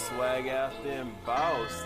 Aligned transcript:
swag 0.00 0.48
out 0.48 0.72
there 0.82 1.02
and 1.02 1.24
boss. 1.26 1.84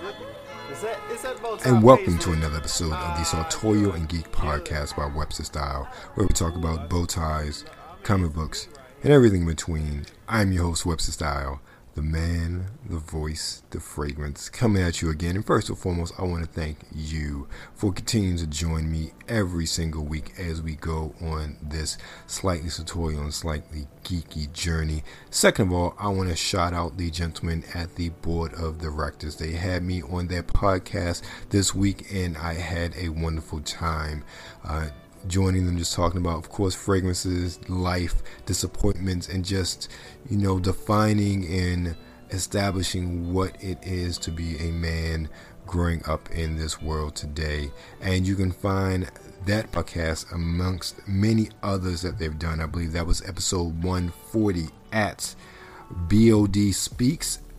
Is 0.71 0.83
that 0.83 0.99
is 1.11 1.23
that 1.23 1.67
And 1.67 1.83
welcome 1.83 2.17
to 2.19 2.33
another 2.33 2.59
episode 2.59 2.93
of 2.93 3.19
the 3.19 3.25
Sartorial 3.25 3.93
and 3.93 4.09
Geek 4.09 4.27
ah. 4.35 4.59
podcast 4.59 4.97
by 4.97 5.07
Webster 5.07 5.43
Style, 5.43 5.89
where 6.15 6.27
we 6.27 6.33
talk 6.33 6.55
about 6.55 6.89
bow 6.89 7.07
ties, 7.07 7.65
comic 8.05 8.33
books, 8.33 8.69
and 9.03 9.13
everything 9.13 9.41
in 9.41 9.47
between. 9.49 10.07
I'm 10.29 10.53
your 10.53 10.63
host, 10.65 10.87
Webster 10.87 11.11
Style, 11.11 11.61
the 11.95 12.03
man, 12.03 12.67
the 12.89 12.99
voice, 12.99 13.63
the 13.71 13.79
fragrance, 13.79 14.49
coming 14.49 14.83
at 14.83 15.01
you 15.01 15.11
again. 15.11 15.37
And 15.37 15.47
first 15.47 15.69
and 15.69 15.79
foremost, 15.79 16.15
I 16.19 16.23
want 16.25 16.45
to 16.45 16.51
thank 16.51 16.79
you 16.93 17.47
for 17.75 17.93
continuing 17.93 18.37
to 18.39 18.47
join 18.47 18.91
me 18.91 19.13
every 19.29 19.67
single 19.67 20.05
week 20.05 20.33
as 20.39 20.61
we 20.61 20.75
go 20.75 21.15
on 21.21 21.57
this 21.63 21.97
slightly 22.27 22.69
sartorial 22.69 23.23
and 23.23 23.33
slightly 23.33 23.87
geeky 24.03 24.53
journey. 24.53 25.05
Second 25.31 25.69
of 25.69 25.73
all, 25.73 25.95
I 25.99 26.09
want 26.09 26.31
to 26.31 26.37
shout 26.37 26.75
out 26.75 26.97
the 26.97 27.11
gentlemen 27.11 27.65
at 27.75 27.95
the 27.95 28.09
board 28.09 28.55
of 28.55 28.79
directors. 28.79 29.37
They 29.37 29.53
had 29.53 29.85
me 29.85 30.03
on 30.03 30.27
their 30.27 30.43
podcast 30.43 31.23
this 31.51 31.75
week, 31.75 32.13
and 32.13 32.37
I 32.37 32.55
had 32.55 32.97
a 32.97 33.11
wonderful 33.11 33.61
time. 33.61 34.25
Uh, 34.65 34.89
joining 35.27 35.67
them, 35.67 35.79
just 35.79 35.95
talking 35.95 36.21
about, 36.21 36.39
of 36.39 36.49
course, 36.49 36.75
fragrances, 36.75 37.59
life, 37.69 38.23
disappointments, 38.47 39.29
and 39.29 39.45
just, 39.45 39.91
you 40.29 40.37
know, 40.37 40.59
defining 40.59 41.47
and 41.47 41.97
establishing 42.31 43.33
what 43.33 43.63
it 43.63 43.79
is 43.83 44.19
to 44.19 44.31
be 44.31 44.57
a 44.59 44.71
man 44.73 45.29
growing 45.67 46.03
up 46.07 46.31
in 46.31 46.57
this 46.57 46.81
world 46.83 47.15
today. 47.15 47.71
And 48.01 48.27
you 48.27 48.37
can 48.37 48.53
find 48.53 49.11
that 49.47 49.71
podcast 49.73 50.33
amongst 50.33 51.07
many 51.07 51.49
others 51.63 52.03
that 52.03 52.19
they've 52.19 52.39
done. 52.39 52.61
I 52.61 52.67
believe 52.67 52.93
that 52.93 53.07
was 53.07 53.27
episode 53.27 53.83
140 53.83 54.69
at 54.93 55.35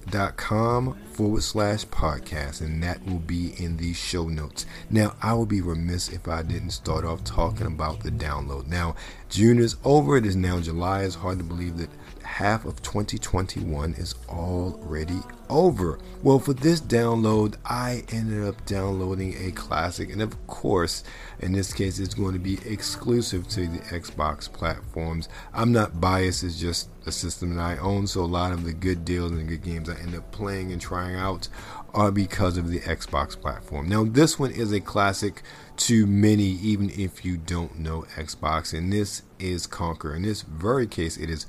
bodspeaks.com 0.05 0.95
forward 1.11 1.43
slash 1.43 1.85
podcast, 1.85 2.61
and 2.61 2.81
that 2.83 3.05
will 3.05 3.19
be 3.19 3.53
in 3.57 3.77
the 3.77 3.93
show 3.93 4.27
notes. 4.27 4.65
Now, 4.89 5.15
I 5.21 5.33
would 5.33 5.49
be 5.49 5.61
remiss 5.61 6.09
if 6.09 6.27
I 6.27 6.43
didn't 6.43 6.71
start 6.71 7.05
off 7.05 7.23
talking 7.23 7.67
about 7.67 8.01
the 8.01 8.11
download. 8.11 8.67
Now, 8.67 8.95
June 9.29 9.59
is 9.59 9.77
over, 9.83 10.17
it 10.17 10.25
is 10.25 10.35
now 10.35 10.59
July. 10.59 11.03
It's 11.03 11.15
hard 11.15 11.37
to 11.39 11.43
believe 11.43 11.77
that 11.77 11.89
half 12.25 12.65
of 12.65 12.81
2021 12.81 13.93
is 13.93 14.15
already 14.27 15.19
over. 15.49 15.99
Well, 16.23 16.39
for 16.39 16.53
this 16.53 16.81
download, 16.81 17.55
I 17.65 18.03
ended 18.11 18.43
up 18.43 18.65
downloading 18.65 19.35
a 19.39 19.51
classic, 19.51 20.11
and 20.11 20.21
of 20.21 20.47
course, 20.47 21.03
in 21.39 21.53
this 21.53 21.71
case, 21.71 21.99
it's 21.99 22.13
going 22.13 22.33
to 22.33 22.39
be 22.39 22.57
exclusive 22.65 23.47
to 23.49 23.67
the 23.67 23.79
Xbox 23.79 24.51
platforms. 24.51 25.29
I'm 25.53 25.71
not 25.71 26.01
biased, 26.01 26.43
it's 26.43 26.59
just 26.59 26.89
a 27.05 27.11
system 27.11 27.55
that 27.55 27.61
I 27.61 27.77
own, 27.77 28.07
so 28.07 28.21
a 28.21 28.25
lot 28.25 28.51
of 28.51 28.65
the 28.65 28.73
good 28.73 29.05
deals 29.05 29.31
and 29.31 29.47
good 29.47 29.63
games 29.63 29.89
I 29.89 29.95
end 29.99 30.15
up 30.15 30.31
playing 30.31 30.71
and 30.71 30.81
trying 30.81 31.15
out 31.15 31.47
are 31.93 32.11
because 32.11 32.57
of 32.57 32.69
the 32.69 32.79
Xbox 32.81 33.39
platform. 33.39 33.87
Now, 33.87 34.03
this 34.03 34.37
one 34.37 34.51
is 34.51 34.73
a 34.73 34.81
classic 34.81 35.43
to 35.77 36.05
many, 36.05 36.43
even 36.43 36.89
if 36.89 37.23
you 37.23 37.37
don't 37.37 37.79
know 37.79 38.01
Xbox, 38.15 38.77
and 38.77 38.91
this 38.91 39.21
is 39.39 39.67
Conker. 39.67 40.15
In 40.15 40.23
this 40.23 40.41
very 40.41 40.87
case, 40.87 41.17
it 41.17 41.29
is 41.29 41.45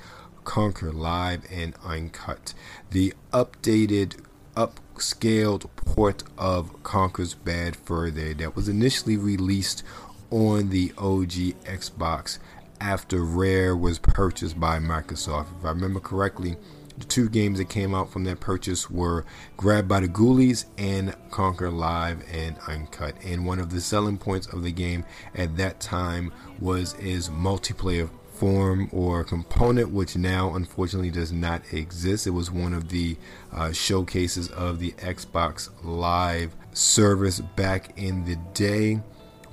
Conker 0.46 0.94
Live 0.94 1.44
and 1.52 1.74
Uncut, 1.84 2.54
the 2.90 3.12
updated, 3.32 4.22
upscaled 4.56 5.68
port 5.76 6.22
of 6.38 6.82
Conker's 6.82 7.34
Bad 7.34 7.76
Fur 7.76 8.10
Day 8.10 8.32
that 8.34 8.56
was 8.56 8.68
initially 8.68 9.18
released 9.18 9.82
on 10.30 10.70
the 10.70 10.92
OG 10.96 11.60
Xbox 11.66 12.38
after 12.80 13.22
Rare 13.22 13.76
was 13.76 13.98
purchased 13.98 14.58
by 14.58 14.78
Microsoft. 14.78 15.48
If 15.58 15.64
I 15.64 15.70
remember 15.70 16.00
correctly, 16.00 16.56
the 16.96 17.04
two 17.04 17.28
games 17.28 17.58
that 17.58 17.68
came 17.68 17.94
out 17.94 18.10
from 18.10 18.24
that 18.24 18.40
purchase 18.40 18.88
were 18.88 19.24
Grabbed 19.56 19.88
by 19.88 20.00
the 20.00 20.08
Ghoulies 20.08 20.64
and 20.78 21.14
Conker 21.30 21.72
Live 21.72 22.24
and 22.32 22.56
Uncut. 22.66 23.14
And 23.22 23.44
one 23.44 23.58
of 23.58 23.70
the 23.70 23.80
selling 23.80 24.16
points 24.16 24.46
of 24.46 24.62
the 24.62 24.72
game 24.72 25.04
at 25.34 25.56
that 25.56 25.80
time 25.80 26.32
was 26.58 26.94
its 26.94 27.28
multiplayer 27.28 28.08
form 28.36 28.88
or 28.92 29.24
component, 29.24 29.90
which 29.90 30.16
now 30.16 30.54
unfortunately 30.54 31.10
does 31.10 31.32
not 31.32 31.62
exist. 31.72 32.26
It 32.26 32.30
was 32.30 32.50
one 32.50 32.74
of 32.74 32.88
the 32.88 33.16
uh, 33.52 33.72
showcases 33.72 34.48
of 34.50 34.78
the 34.78 34.92
Xbox 34.92 35.70
Live 35.82 36.54
service 36.72 37.40
back 37.40 37.98
in 37.98 38.24
the 38.24 38.36
day. 38.54 39.00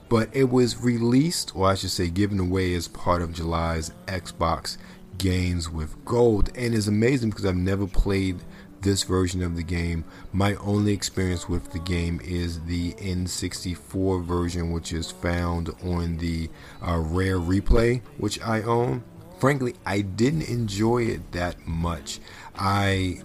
But 0.10 0.30
it 0.34 0.50
was 0.50 0.82
released, 0.82 1.56
or 1.56 1.68
I 1.68 1.76
should 1.76 1.90
say, 1.90 2.10
given 2.10 2.40
away 2.40 2.76
as 2.76 2.88
part 2.88 3.22
of 3.22 3.34
July's 3.34 3.92
Xbox 4.06 4.78
Games 5.18 5.70
with 5.70 6.04
Gold. 6.06 6.52
And 6.56 6.76
it's 6.76 6.88
amazing 6.88 7.30
because 7.30 7.46
I've 7.46 7.56
never 7.56 7.88
played 7.88 8.40
this 8.84 9.04
version 9.04 9.42
of 9.42 9.56
the 9.56 9.64
game. 9.64 10.06
My 10.32 10.56
only 10.56 10.94
experience 10.94 11.50
with 11.50 11.72
the 11.72 11.80
game 11.80 12.22
is 12.24 12.62
the 12.66 12.94
N64 12.94 14.24
version, 14.24 14.72
which 14.72 14.94
is 14.94 15.10
found 15.10 15.70
on 15.84 16.18
the 16.18 16.50
uh, 16.86 17.00
Rare 17.00 17.40
Replay, 17.40 18.02
which 18.18 18.42
I 18.42 18.62
own. 18.62 19.04
Frankly, 19.40 19.76
I 19.86 20.02
didn't 20.02 20.50
enjoy 20.50 21.04
it 21.04 21.32
that 21.32 21.68
much. 21.68 22.20
I, 22.56 23.22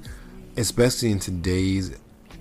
especially 0.57 1.13
in 1.13 1.19
today's 1.19 1.97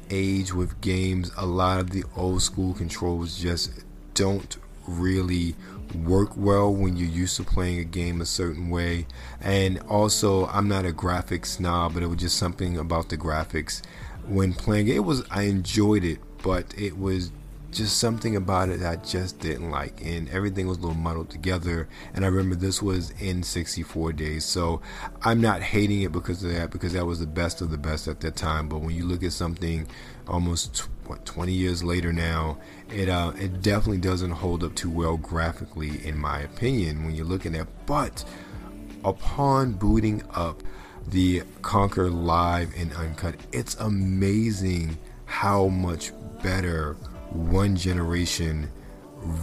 age 0.10 0.54
with 0.54 0.80
games, 0.82 1.32
a 1.38 1.46
lot 1.46 1.80
of 1.80 1.90
the 1.92 2.04
old 2.16 2.42
school 2.42 2.74
controls 2.74 3.38
just 3.38 3.72
don't 4.14 4.58
really 4.88 5.56
work 5.96 6.32
well 6.36 6.74
when 6.74 6.98
you're 6.98 7.08
used 7.08 7.36
to 7.38 7.44
playing 7.44 7.80
a 7.80 7.84
game 7.84 8.22
a 8.22 8.26
certain 8.26 8.70
way. 8.70 9.08
And 9.42 9.80
also, 9.90 10.48
I'm 10.48 10.68
not 10.68 10.86
a 10.86 10.92
graphics 10.92 11.48
snob, 11.48 11.94
but 11.94 12.04
it 12.04 12.08
was 12.08 12.18
just 12.18 12.38
something 12.38 12.78
about 12.78 13.10
the 13.10 13.18
graphics 13.18 13.82
when 14.28 14.54
playing 14.54 14.88
it. 14.88 15.00
Was 15.04 15.24
I 15.30 15.44
enjoyed 15.44 16.04
it, 16.04 16.20
but 16.44 16.74
it 16.78 16.98
was 16.98 17.32
just 17.78 17.98
something 17.98 18.36
about 18.36 18.70
it 18.70 18.80
that 18.80 18.92
I 18.92 18.96
just 19.04 19.40
didn't 19.40 19.70
like, 19.70 20.04
and 20.04 20.28
everything 20.30 20.68
was 20.68 20.80
a 20.80 20.82
little 20.82 20.98
muddled 20.98 21.30
together. 21.30 21.88
And 22.14 22.26
I 22.26 22.28
remember 22.28 22.56
this 22.56 22.82
was 22.82 23.12
in 23.22 23.44
64 23.44 24.14
days, 24.14 24.46
so 24.46 24.82
I'm 25.22 25.40
not 25.40 25.62
hating 25.62 26.02
it 26.02 26.12
because 26.12 26.44
of 26.44 26.52
that, 26.54 26.72
because 26.72 26.94
that 26.94 27.06
was 27.06 27.20
the 27.20 27.28
best 27.28 27.62
of 27.62 27.70
the 27.70 27.78
best 27.78 28.08
at 28.08 28.20
that 28.22 28.36
time. 28.36 28.68
But 28.68 28.80
when 28.80 28.96
you 28.96 29.06
look 29.06 29.24
at 29.24 29.32
something 29.32 29.88
almost 30.28 30.88
what 31.06 31.26
20 31.26 31.54
years 31.54 31.84
later 31.84 32.12
now, 32.12 32.58
it 32.90 33.10
uh, 33.10 33.32
it 33.40 33.62
definitely 33.62 34.00
doesn't 34.00 34.32
hold 34.32 34.64
up 34.64 34.76
too 34.76 34.90
well 34.90 35.18
graphically, 35.18 36.06
in 36.06 36.18
my 36.18 36.40
opinion. 36.40 37.06
When 37.06 37.16
you're 37.16 37.26
looking 37.26 37.56
at, 37.56 37.68
but 37.86 38.26
upon 39.06 39.74
booting 39.74 40.24
up 40.34 40.64
the 41.08 41.42
Conker 41.62 42.12
Live 42.12 42.74
and 42.76 42.92
Uncut, 42.94 43.36
it's 43.52 43.76
amazing 43.76 44.98
how 45.26 45.68
much 45.68 46.12
better 46.42 46.98
one 47.38 47.76
generation 47.76 48.72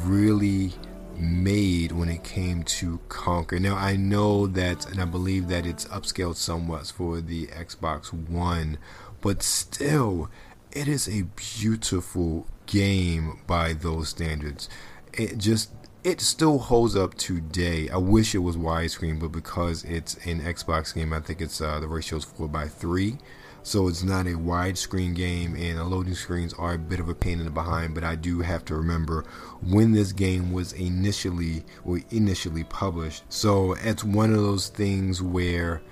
really 0.05 0.73
made 1.17 1.93
when 1.93 2.09
it 2.09 2.25
came 2.25 2.63
to 2.65 2.99
Conker. 3.09 3.61
Now 3.61 3.77
I 3.77 3.97
know 3.97 4.47
that, 4.49 4.87
and 4.91 5.01
I 5.01 5.05
believe 5.05 5.49
that 5.49 5.67
it's 5.67 5.85
upscaled 5.87 6.37
somewhat 6.37 6.87
for 6.89 7.21
the 7.21 7.47
Xbox 7.49 8.13
One, 8.13 8.79
but 9.21 9.43
still, 9.43 10.29
it 10.73 10.89
is 10.89 11.09
a 11.09 11.23
beautiful 11.37 12.47
game 12.67 13.41
by 13.47 13.73
those 13.73 14.09
standards. 14.09 14.69
It 15.13 15.39
just 15.39 15.71
it 16.03 16.21
still 16.21 16.59
holds 16.59 16.95
up 16.97 17.15
today. 17.15 17.89
I 17.89 17.97
wish 17.97 18.35
it 18.35 18.39
was 18.39 18.57
widescreen, 18.57 19.19
but 19.19 19.33
because 19.33 19.85
it's 19.85 20.15
an 20.27 20.43
Xbox 20.43 20.95
game, 20.95 21.13
I 21.13 21.21
think 21.21 21.41
it's 21.41 21.61
uh, 21.61 21.81
the 21.81 21.89
ratio 21.89 22.19
is 22.19 22.25
four 22.25 22.49
by 22.49 22.69
three, 22.69 23.19
so 23.65 23.89
it's 23.89 24.03
not 24.03 24.27
a 24.27 24.39
widescreen 24.39 25.15
game, 25.15 25.57
and 25.57 25.79
the 25.79 25.85
loading 25.85 26.15
screens 26.15 26.53
are 26.53 26.75
a 26.75 26.79
bit 26.79 27.01
of 27.01 27.09
a 27.09 27.15
pain 27.15 27.39
in 27.39 27.47
the 27.47 27.51
behind. 27.51 27.95
But 27.95 28.05
I 28.05 28.15
do 28.15 28.41
have 28.41 28.65
to 28.67 28.77
remember 28.77 29.25
when 29.63 29.93
this 29.93 30.13
game 30.13 30.53
was 30.53 30.75
initially 30.75 31.65
or 31.83 32.01
initially 32.11 32.65
published. 32.65 33.25
So 33.31 33.73
it's 33.73 34.05
one 34.05 34.35
of 34.35 34.37
those 34.37 34.69
things 34.69 35.23
where 35.23 35.83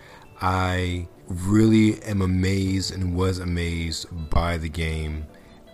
I 0.43 1.09
really 1.28 2.02
am 2.02 2.20
amazed 2.20 2.93
and 2.93 3.17
was 3.17 3.38
amazed 3.38 4.06
by 4.29 4.58
the 4.58 4.69
game 4.69 5.26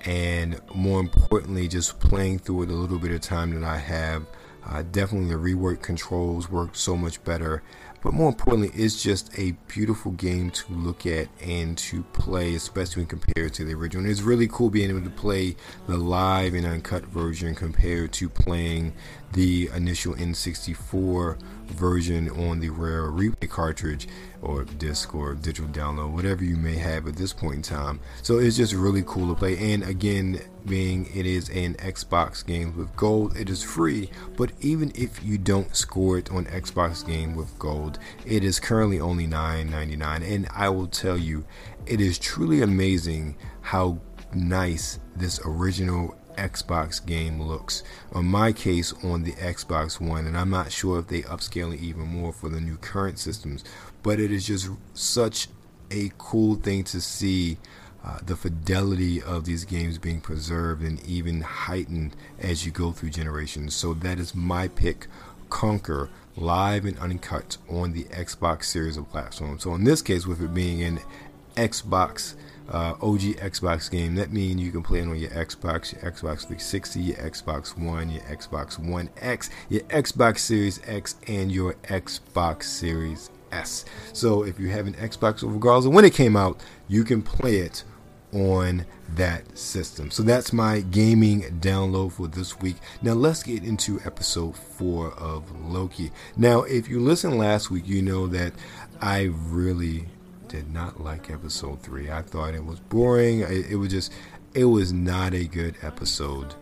and 0.05 0.61
more 0.73 1.01
importantly 1.01 1.67
just 1.67 1.99
playing 1.99 2.39
through 2.39 2.63
it 2.63 2.71
a 2.71 2.75
little 2.75 3.01
bit 3.01 3.11
of 3.11 3.21
time 3.21 3.61
that 3.61 3.67
I 3.67 3.79
have 3.79 4.25
uh, 4.65 4.83
definitely 4.93 5.31
the 5.31 5.41
rework 5.41 5.83
controls 5.83 6.51
work 6.51 6.77
so 6.77 6.97
much 6.97 7.23
better 7.25 7.63
but 8.03 8.13
more 8.13 8.29
importantly 8.29 8.71
it's 8.75 9.03
just 9.03 9.37
a 9.39 9.53
beautiful 9.67 10.13
game 10.13 10.51
to 10.51 10.73
look 10.73 11.07
at 11.07 11.29
and 11.43 11.77
to 11.77 12.03
play 12.13 12.55
especially 12.55 13.03
when 13.03 13.09
compared 13.09 13.53
to 13.55 13.65
the 13.65 13.75
original. 13.75 14.03
And 14.05 14.11
it's 14.11 14.23
really 14.23 14.49
cool 14.49 14.71
being 14.71 14.91
able 14.91 15.03
to 15.03 15.11
play 15.11 15.57
the 15.87 15.97
live 15.97 16.55
and 16.55 16.67
uncut 16.67 17.05
version 17.07 17.55
compared 17.55 18.13
to 18.15 18.29
playing 18.29 18.93
the 19.33 19.69
initial 19.75 20.15
N64 20.15 21.39
version 21.67 22.31
on 22.31 22.61
the 22.61 22.71
rare 22.71 23.11
replay 23.11 23.49
cartridge 23.49 24.09
or 24.41 24.65
disc 24.65 25.15
or 25.15 25.35
digital 25.35 25.71
download, 25.71 26.13
whatever 26.13 26.45
you 26.45 26.57
may 26.57 26.77
have 26.77 27.07
at 27.07 27.17
this 27.17 27.33
point 27.33 27.57
in 27.57 27.63
time. 27.63 28.01
So 28.23 28.39
it's 28.39 28.57
just 28.57 28.73
really 28.73 29.03
cool 29.07 29.29
to 29.29 29.35
play. 29.35 29.75
And 29.75 29.83
again, 29.83 30.41
being 30.67 31.07
it 31.15 31.27
is 31.27 31.49
an 31.51 31.75
Xbox 31.75 32.45
game 32.47 32.77
with 32.77 32.95
gold, 32.97 33.37
it 33.37 33.51
is 33.51 33.63
free. 33.63 34.11
But 34.37 34.53
even 34.61 34.93
if 34.95 35.23
you 35.23 35.39
don't 35.39 35.75
score 35.77 36.19
it 36.19 36.31
on 36.31 36.47
Xbox 36.47 37.07
game 37.07 37.35
with 37.35 37.59
gold, 37.59 37.99
it 38.25 38.45
is 38.45 38.61
currently 38.61 39.01
only 39.01 39.27
$9.99. 39.27 40.35
And 40.35 40.49
I 40.55 40.69
will 40.69 40.89
tell 40.89 41.19
you, 41.19 41.45
it 41.87 42.01
is 42.01 42.19
truly 42.19 42.63
amazing 42.63 43.37
how 43.61 43.99
nice 44.35 45.01
this 45.17 45.41
original 45.45 46.18
Xbox 46.39 47.05
game 47.05 47.43
looks. 47.43 47.83
On 48.13 48.25
my 48.25 48.53
case, 48.53 48.93
on 49.05 49.25
the 49.25 49.33
Xbox 49.33 50.01
One, 50.01 50.27
and 50.27 50.37
I'm 50.37 50.51
not 50.51 50.73
sure 50.73 50.99
if 50.99 51.09
they 51.09 51.23
upscale 51.23 51.75
it 51.75 51.81
even 51.81 52.07
more 52.07 52.33
for 52.33 52.49
the 52.49 52.61
new 52.61 52.77
current 52.77 53.19
systems, 53.19 53.65
but 54.03 54.21
it 54.21 54.31
is 54.31 54.47
just 54.47 54.71
such 54.95 55.49
a 55.91 56.13
cool 56.19 56.55
thing 56.55 56.85
to 56.85 57.01
see 57.01 57.59
uh, 58.05 58.19
the 58.25 58.37
fidelity 58.37 59.21
of 59.21 59.45
these 59.45 59.65
games 59.65 59.99
being 59.99 60.21
preserved 60.21 60.83
and 60.83 61.05
even 61.05 61.41
heightened 61.41 62.15
as 62.39 62.65
you 62.65 62.71
go 62.71 62.93
through 62.93 63.11
generations. 63.11 63.75
So 63.75 63.93
that 63.95 64.19
is 64.19 64.35
my 64.35 64.69
pick, 64.69 65.09
Conker, 65.49 66.09
live 66.37 66.85
and 66.85 66.99
uncut 66.99 67.57
on 67.69 67.93
the 67.93 68.05
Xbox 68.05 68.65
series 68.65 68.97
of 68.97 69.11
platforms. 69.11 69.65
So 69.65 69.75
in 69.75 69.85
this 69.85 70.03
case, 70.03 70.27
with 70.27 70.41
it 70.41 70.55
being 70.55 70.83
an 70.83 71.01
Xbox 71.57 72.35
uh, 72.71 72.95
OG 73.01 73.21
Xbox 73.39 73.91
game. 73.91 74.15
That 74.15 74.33
means 74.33 74.61
you 74.61 74.71
can 74.71 74.83
play 74.83 75.01
it 75.01 75.09
on 75.09 75.17
your 75.17 75.31
Xbox, 75.31 75.93
your 75.93 76.11
Xbox 76.11 76.41
360, 76.41 77.01
your 77.01 77.17
Xbox 77.17 77.79
One, 77.79 78.11
your 78.11 78.23
Xbox 78.23 78.79
One 78.79 79.09
X, 79.19 79.51
your 79.69 79.83
Xbox 79.83 80.39
Series 80.39 80.81
X, 80.87 81.17
and 81.27 81.51
your 81.51 81.75
Xbox 81.85 82.65
Series 82.65 83.31
S. 83.53 83.85
So 84.13 84.43
if 84.43 84.61
you 84.61 84.69
have 84.69 84.87
an 84.87 84.95
Xbox, 84.95 85.43
regardless 85.43 85.87
of 85.87 85.93
when 85.93 86.05
it 86.05 86.15
came 86.15 86.37
out, 86.37 86.61
you 86.89 87.05
can 87.05 87.23
play 87.23 87.57
it 87.57 87.85
on 88.33 88.85
that 89.15 89.57
system. 89.57 90.11
So 90.11 90.23
that's 90.23 90.53
my 90.53 90.81
gaming 90.81 91.43
download 91.61 92.13
for 92.13 92.29
this 92.29 92.61
week. 92.61 92.77
Now 93.01 93.15
let's 93.15 93.43
get 93.43 93.65
into 93.65 94.01
episode 94.05 94.55
four 94.55 95.13
of 95.13 95.51
Loki. 95.67 96.11
Now, 96.37 96.63
if 96.65 96.91
you 96.91 97.01
listened 97.01 97.39
last 97.39 97.71
week, 97.71 97.89
you 97.89 98.03
know 98.03 98.27
that 98.27 98.53
I 99.01 99.31
really 99.49 100.09
did 100.49 100.73
not 100.73 101.01
like 101.01 101.31
episode 101.31 101.83
three. 101.83 102.11
I 102.11 102.23
thought 102.23 102.55
it 102.55 102.65
was 102.65 102.81
boring. 102.81 103.41
It, 103.41 103.71
it 103.71 103.77
was 103.77 103.91
just, 103.91 104.13
it 104.55 104.65
was 104.65 104.93
not 104.93 105.35
a 105.35 105.45
good 105.45 105.77
episode 105.83 106.55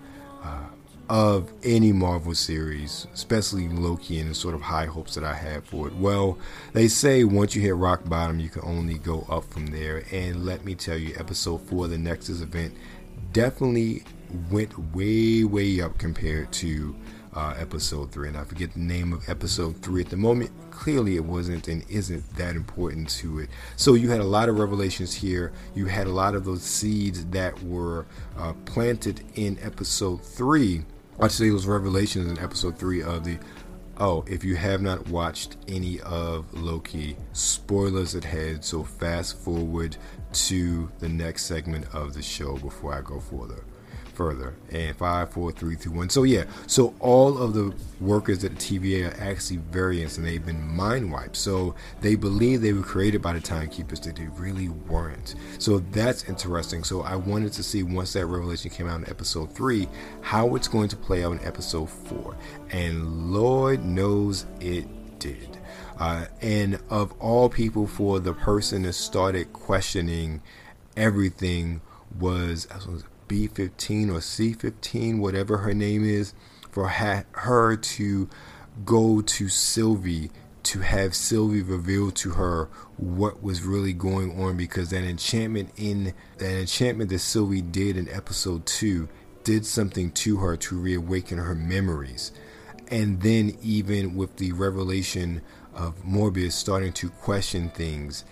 uh, 0.42 0.64
of 1.08 1.52
any 1.62 1.92
Marvel 1.92 2.34
series, 2.34 3.06
especially 3.14 3.68
Loki 3.68 4.18
and 4.18 4.30
the 4.30 4.34
sort 4.34 4.54
of 4.54 4.62
high 4.62 4.86
hopes 4.86 5.14
that 5.14 5.24
I 5.24 5.34
had 5.34 5.64
for 5.64 5.86
it. 5.86 5.94
Well, 5.94 6.38
they 6.72 6.88
say 6.88 7.24
once 7.24 7.54
you 7.54 7.62
hit 7.62 7.76
rock 7.76 8.08
bottom, 8.08 8.40
you 8.40 8.48
can 8.48 8.62
only 8.64 8.98
go 8.98 9.24
up 9.28 9.44
from 9.44 9.66
there. 9.66 10.04
And 10.10 10.44
let 10.44 10.64
me 10.64 10.74
tell 10.74 10.98
you, 10.98 11.14
episode 11.16 11.58
four, 11.62 11.86
the 11.88 11.98
Nexus 11.98 12.40
event, 12.40 12.74
definitely 13.32 14.02
went 14.50 14.76
way, 14.94 15.44
way 15.44 15.80
up 15.80 15.96
compared 15.98 16.52
to 16.52 16.94
uh, 17.36 17.54
episode 17.58 18.10
three, 18.10 18.28
and 18.28 18.36
I 18.36 18.44
forget 18.44 18.72
the 18.72 18.80
name 18.80 19.12
of 19.12 19.28
episode 19.28 19.76
three 19.82 20.00
at 20.00 20.08
the 20.08 20.16
moment. 20.16 20.50
Clearly, 20.70 21.16
it 21.16 21.24
wasn't 21.24 21.68
and 21.68 21.84
isn't 21.88 22.36
that 22.36 22.56
important 22.56 23.10
to 23.10 23.40
it. 23.40 23.50
So 23.76 23.94
you 23.94 24.10
had 24.10 24.20
a 24.20 24.24
lot 24.24 24.48
of 24.48 24.58
revelations 24.58 25.12
here. 25.12 25.52
You 25.74 25.86
had 25.86 26.06
a 26.06 26.12
lot 26.12 26.34
of 26.34 26.46
those 26.46 26.62
seeds 26.62 27.26
that 27.26 27.62
were 27.62 28.06
uh, 28.38 28.54
planted 28.64 29.22
in 29.34 29.58
episode 29.60 30.24
three. 30.24 30.82
I'd 31.20 31.30
say 31.30 31.50
those 31.50 31.66
revelations 31.66 32.30
in 32.30 32.42
episode 32.42 32.78
three 32.78 33.02
of 33.02 33.24
the. 33.24 33.38
Oh, 33.98 34.24
if 34.26 34.44
you 34.44 34.56
have 34.56 34.82
not 34.82 35.08
watched 35.08 35.56
any 35.68 36.00
of 36.00 36.52
Loki, 36.52 37.16
spoilers 37.32 38.14
ahead. 38.14 38.64
So 38.64 38.82
fast 38.82 39.38
forward 39.38 39.96
to 40.32 40.90
the 40.98 41.08
next 41.08 41.44
segment 41.44 41.86
of 41.94 42.14
the 42.14 42.22
show 42.22 42.56
before 42.58 42.94
I 42.94 43.00
go 43.00 43.20
further 43.20 43.64
further. 44.16 44.54
And 44.70 44.96
five, 44.96 45.30
four, 45.30 45.52
three, 45.52 45.76
two, 45.76 45.92
one. 45.92 46.08
So 46.08 46.22
yeah, 46.24 46.44
so 46.66 46.94
all 47.00 47.38
of 47.38 47.54
the 47.54 47.74
workers 48.00 48.42
at 48.42 48.52
the 48.52 48.56
TVA 48.56 49.12
are 49.12 49.20
actually 49.20 49.58
variants, 49.58 50.16
and 50.16 50.26
they've 50.26 50.44
been 50.44 50.62
mind 50.74 51.12
wiped. 51.12 51.36
So 51.36 51.74
they 52.00 52.16
believe 52.16 52.62
they 52.62 52.72
were 52.72 52.82
created 52.82 53.22
by 53.22 53.34
the 53.34 53.40
timekeepers, 53.40 54.00
that 54.00 54.16
they 54.16 54.26
really 54.28 54.68
weren't. 54.68 55.34
So 55.58 55.78
that's 55.78 56.24
interesting. 56.24 56.82
So 56.82 57.02
I 57.02 57.16
wanted 57.16 57.52
to 57.54 57.62
see 57.62 57.82
once 57.82 58.14
that 58.14 58.26
revelation 58.26 58.70
came 58.70 58.88
out 58.88 59.00
in 59.00 59.08
episode 59.08 59.52
three, 59.52 59.86
how 60.22 60.56
it's 60.56 60.68
going 60.68 60.88
to 60.88 60.96
play 60.96 61.24
out 61.24 61.32
in 61.32 61.44
episode 61.44 61.90
four. 61.90 62.36
And 62.70 63.32
Lord 63.32 63.84
knows 63.84 64.46
it 64.60 64.86
did. 65.18 65.58
Uh, 65.98 66.26
and 66.42 66.78
of 66.90 67.12
all 67.20 67.48
people, 67.48 67.86
for 67.86 68.20
the 68.20 68.32
person 68.32 68.82
that 68.82 68.92
started 68.92 69.52
questioning 69.52 70.42
everything 70.96 71.80
was, 72.18 72.68
was 72.86 73.04
B15 73.28 74.08
or 74.10 74.20
C15, 74.20 75.18
whatever 75.18 75.58
her 75.58 75.74
name 75.74 76.04
is, 76.04 76.34
for 76.70 76.88
ha- 76.88 77.24
her 77.32 77.76
to 77.76 78.28
go 78.84 79.20
to 79.22 79.48
Sylvie 79.48 80.30
to 80.66 80.80
have 80.80 81.14
Sylvie 81.14 81.62
reveal 81.62 82.10
to 82.10 82.30
her 82.30 82.68
what 82.96 83.40
was 83.40 83.62
really 83.62 83.92
going 83.92 84.40
on 84.40 84.56
because 84.56 84.90
that 84.90 85.04
enchantment 85.04 85.70
in 85.76 86.12
that 86.38 86.58
enchantment 86.58 87.08
that 87.10 87.20
Sylvie 87.20 87.62
did 87.62 87.96
in 87.96 88.08
episode 88.08 88.66
2 88.66 89.08
did 89.44 89.64
something 89.64 90.10
to 90.10 90.38
her 90.38 90.56
to 90.56 90.76
reawaken 90.76 91.38
her 91.38 91.54
memories. 91.54 92.32
And 92.88 93.20
then 93.20 93.56
even 93.62 94.16
with 94.16 94.36
the 94.36 94.52
revelation 94.52 95.40
of 95.72 96.02
Mobius 96.04 96.52
starting 96.52 96.92
to 96.94 97.10
question 97.10 97.70
things, 97.70 98.24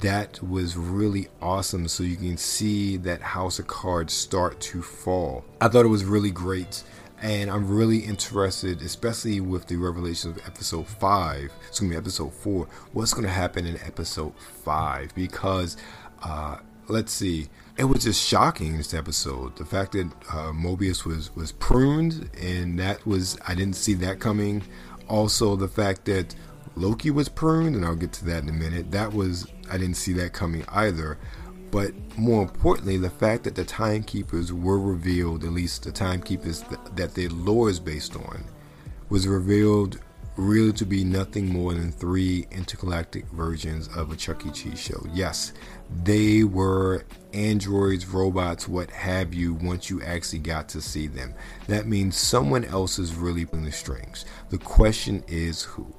that 0.00 0.42
was 0.42 0.76
really 0.76 1.28
awesome. 1.40 1.88
So 1.88 2.02
you 2.02 2.16
can 2.16 2.36
see 2.36 2.96
that 2.98 3.20
house 3.20 3.58
of 3.58 3.66
cards 3.66 4.12
start 4.12 4.60
to 4.60 4.82
fall. 4.82 5.44
I 5.60 5.68
thought 5.68 5.84
it 5.84 5.88
was 5.88 6.04
really 6.04 6.30
great. 6.30 6.82
And 7.20 7.50
I'm 7.50 7.68
really 7.68 7.98
interested, 7.98 8.80
especially 8.80 9.40
with 9.40 9.66
the 9.66 9.76
revelations 9.76 10.36
of 10.36 10.46
episode 10.46 10.86
five. 10.86 11.50
It's 11.68 11.80
gonna 11.80 11.90
be 11.90 11.96
episode 11.96 12.32
four. 12.32 12.68
What's 12.92 13.12
gonna 13.12 13.28
happen 13.28 13.66
in 13.66 13.76
episode 13.78 14.34
five? 14.38 15.12
Because 15.16 15.76
uh, 16.22 16.58
let's 16.86 17.12
see, 17.12 17.48
it 17.76 17.84
was 17.84 18.04
just 18.04 18.24
shocking 18.24 18.76
this 18.76 18.94
episode. 18.94 19.56
The 19.56 19.64
fact 19.64 19.92
that 19.92 20.06
uh, 20.30 20.52
Mobius 20.52 21.04
was 21.04 21.34
was 21.34 21.52
pruned, 21.52 22.30
and 22.40 22.78
that 22.78 23.04
was 23.04 23.36
I 23.46 23.54
didn't 23.54 23.76
see 23.76 23.94
that 23.94 24.20
coming. 24.20 24.62
Also, 25.08 25.56
the 25.56 25.68
fact 25.68 26.04
that 26.04 26.34
Loki 26.78 27.10
was 27.10 27.28
pruned, 27.28 27.74
and 27.74 27.84
I'll 27.84 27.96
get 27.96 28.12
to 28.14 28.24
that 28.26 28.42
in 28.42 28.48
a 28.48 28.52
minute. 28.52 28.90
That 28.92 29.12
was 29.12 29.46
I 29.70 29.78
didn't 29.78 29.96
see 29.96 30.12
that 30.14 30.32
coming 30.32 30.64
either. 30.68 31.18
But 31.70 31.92
more 32.16 32.42
importantly, 32.42 32.96
the 32.96 33.10
fact 33.10 33.44
that 33.44 33.54
the 33.54 33.64
timekeepers 33.64 34.52
were 34.52 34.78
revealed, 34.78 35.44
at 35.44 35.50
least 35.50 35.84
the 35.84 35.92
timekeepers 35.92 36.62
that, 36.62 36.96
that 36.96 37.14
their 37.14 37.28
lore 37.28 37.68
is 37.68 37.78
based 37.78 38.16
on, 38.16 38.44
was 39.10 39.28
revealed 39.28 39.98
really 40.36 40.72
to 40.72 40.86
be 40.86 41.02
nothing 41.04 41.48
more 41.48 41.74
than 41.74 41.90
three 41.90 42.46
intergalactic 42.52 43.26
versions 43.32 43.88
of 43.96 44.12
a 44.12 44.16
Chuck 44.16 44.46
E. 44.46 44.50
Cheese 44.50 44.78
show. 44.78 45.04
Yes, 45.12 45.52
they 46.04 46.44
were 46.44 47.04
androids, 47.34 48.06
robots, 48.06 48.68
what 48.68 48.90
have 48.90 49.34
you, 49.34 49.54
once 49.54 49.90
you 49.90 50.00
actually 50.02 50.38
got 50.38 50.68
to 50.70 50.80
see 50.80 51.08
them. 51.08 51.34
That 51.66 51.86
means 51.86 52.16
someone 52.16 52.64
else 52.64 52.98
is 52.98 53.14
really 53.14 53.44
pulling 53.44 53.64
the 53.64 53.72
strings. 53.72 54.24
The 54.50 54.58
question 54.58 55.24
is 55.26 55.62
who? 55.62 55.92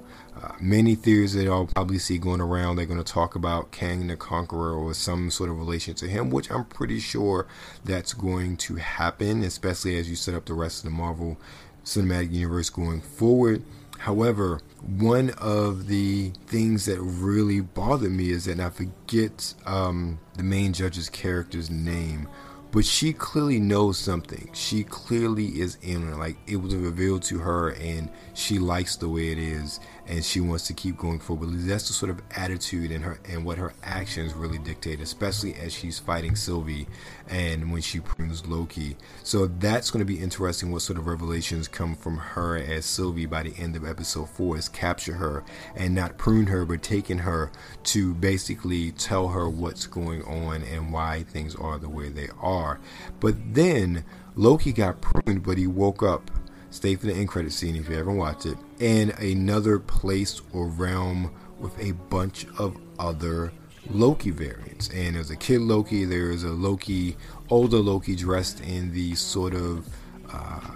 Many 0.59 0.95
theories 0.95 1.33
that 1.33 1.47
I'll 1.47 1.67
probably 1.67 1.99
see 1.99 2.17
going 2.17 2.41
around, 2.41 2.75
they're 2.75 2.85
going 2.85 3.03
to 3.03 3.13
talk 3.13 3.35
about 3.35 3.71
Kang 3.71 4.07
the 4.07 4.15
Conqueror 4.15 4.73
or 4.73 4.93
some 4.93 5.31
sort 5.31 5.49
of 5.49 5.57
relation 5.57 5.93
to 5.95 6.07
him, 6.07 6.29
which 6.29 6.49
I'm 6.51 6.65
pretty 6.65 6.99
sure 6.99 7.47
that's 7.83 8.13
going 8.13 8.57
to 8.57 8.75
happen, 8.75 9.43
especially 9.43 9.97
as 9.97 10.09
you 10.09 10.15
set 10.15 10.35
up 10.35 10.45
the 10.45 10.53
rest 10.53 10.79
of 10.79 10.91
the 10.91 10.97
Marvel 10.97 11.37
Cinematic 11.83 12.31
Universe 12.31 12.69
going 12.69 13.01
forward. 13.01 13.63
However, 13.99 14.61
one 14.81 15.31
of 15.31 15.87
the 15.87 16.31
things 16.47 16.85
that 16.85 17.01
really 17.01 17.59
bothered 17.59 18.11
me 18.11 18.31
is 18.31 18.45
that 18.45 18.59
I 18.59 18.69
forget 18.69 19.53
um, 19.65 20.19
the 20.35 20.43
main 20.43 20.71
judge's 20.71 21.09
character's 21.09 21.69
name, 21.69 22.29
but 22.71 22.85
she 22.85 23.11
clearly 23.11 23.59
knows 23.59 23.97
something. 23.97 24.49
She 24.53 24.83
clearly 24.83 25.59
is 25.59 25.77
in 25.81 26.07
it. 26.13 26.15
like 26.17 26.37
it 26.47 26.57
was 26.57 26.75
revealed 26.75 27.23
to 27.23 27.39
her, 27.39 27.71
and 27.71 28.09
she 28.33 28.57
likes 28.57 28.95
the 28.95 29.09
way 29.09 29.33
it 29.33 29.37
is, 29.37 29.81
and 30.09 30.25
she 30.25 30.41
wants 30.41 30.65
to 30.65 30.73
keep 30.73 30.97
going 30.97 31.19
forward. 31.19 31.49
That's 31.51 31.87
the 31.87 31.93
sort 31.93 32.09
of 32.09 32.19
attitude 32.35 32.91
and 32.91 33.03
her 33.03 33.19
and 33.29 33.45
what 33.45 33.59
her 33.59 33.73
actions 33.83 34.33
really 34.33 34.57
dictate, 34.57 34.99
especially 34.99 35.53
as 35.53 35.71
she's 35.71 35.99
fighting 35.99 36.35
Sylvie 36.35 36.87
and 37.29 37.71
when 37.71 37.83
she 37.83 37.99
prunes 37.99 38.45
Loki. 38.47 38.97
So 39.23 39.45
that's 39.45 39.91
going 39.91 39.99
to 39.99 40.11
be 40.11 40.19
interesting. 40.19 40.71
What 40.71 40.81
sort 40.81 40.97
of 40.97 41.05
revelations 41.05 41.67
come 41.67 41.95
from 41.95 42.17
her 42.17 42.57
as 42.57 42.85
Sylvie 42.85 43.27
by 43.27 43.43
the 43.43 43.53
end 43.59 43.75
of 43.75 43.85
episode 43.85 44.29
four 44.29 44.57
is 44.57 44.67
capture 44.67 45.13
her 45.13 45.43
and 45.75 45.93
not 45.93 46.17
prune 46.17 46.47
her, 46.47 46.65
but 46.65 46.81
taking 46.81 47.19
her 47.19 47.51
to 47.83 48.15
basically 48.15 48.91
tell 48.91 49.27
her 49.27 49.47
what's 49.47 49.85
going 49.85 50.23
on 50.23 50.63
and 50.63 50.91
why 50.91 51.23
things 51.23 51.55
are 51.55 51.77
the 51.77 51.89
way 51.89 52.09
they 52.09 52.29
are. 52.41 52.79
But 53.19 53.35
then 53.53 54.03
Loki 54.35 54.73
got 54.73 55.01
pruned, 55.01 55.43
but 55.43 55.59
he 55.59 55.67
woke 55.67 56.01
up 56.01 56.31
Stay 56.71 56.95
for 56.95 57.07
the 57.07 57.13
end 57.13 57.27
credit 57.27 57.51
scene 57.51 57.75
if 57.75 57.89
you 57.89 57.95
haven't 57.95 58.17
watched 58.17 58.45
it. 58.45 58.57
And 58.79 59.11
another 59.19 59.79
place 59.79 60.41
or 60.53 60.67
realm 60.67 61.31
with 61.59 61.77
a 61.79 61.91
bunch 61.91 62.45
of 62.57 62.77
other 62.97 63.51
Loki 63.89 64.31
variants. 64.31 64.89
And 64.89 65.15
there's 65.15 65.31
a 65.31 65.35
kid 65.35 65.61
Loki, 65.61 66.05
there's 66.05 66.43
a 66.43 66.49
Loki, 66.49 67.17
older 67.49 67.77
Loki 67.77 68.15
dressed 68.15 68.61
in 68.61 68.93
the 68.93 69.15
sort 69.15 69.53
of 69.53 69.87
uh, 70.31 70.71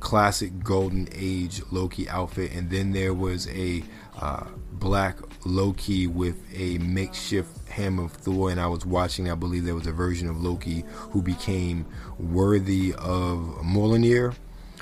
classic 0.00 0.62
golden 0.62 1.08
age 1.14 1.62
Loki 1.70 2.08
outfit, 2.08 2.52
and 2.52 2.70
then 2.70 2.92
there 2.92 3.14
was 3.14 3.48
a 3.48 3.82
uh, 4.20 4.44
black 4.72 5.18
Loki 5.44 6.06
with 6.06 6.36
a 6.54 6.78
makeshift 6.78 7.68
Hammer 7.68 8.04
of 8.04 8.12
Thor. 8.12 8.50
And 8.50 8.60
I 8.60 8.66
was 8.66 8.84
watching, 8.84 9.30
I 9.30 9.34
believe 9.34 9.64
there 9.64 9.74
was 9.74 9.86
a 9.86 9.92
version 9.92 10.28
of 10.28 10.42
Loki 10.42 10.84
who 11.10 11.22
became 11.22 11.86
worthy 12.18 12.92
of 12.94 13.38
Mjolnir. 13.62 14.34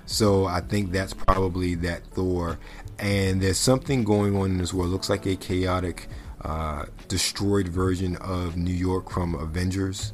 So 0.06 0.46
I 0.46 0.60
think 0.60 0.92
that's 0.92 1.12
probably 1.12 1.74
that 1.76 2.04
Thor. 2.06 2.58
And 2.98 3.42
there's 3.42 3.58
something 3.58 4.04
going 4.04 4.36
on 4.36 4.52
in 4.52 4.58
this 4.58 4.72
world. 4.72 4.90
It 4.90 4.92
looks 4.92 5.10
like 5.10 5.26
a 5.26 5.36
chaotic, 5.36 6.08
uh, 6.42 6.86
destroyed 7.08 7.68
version 7.68 8.16
of 8.16 8.56
New 8.56 8.72
York 8.72 9.10
from 9.10 9.34
Avengers 9.34 10.12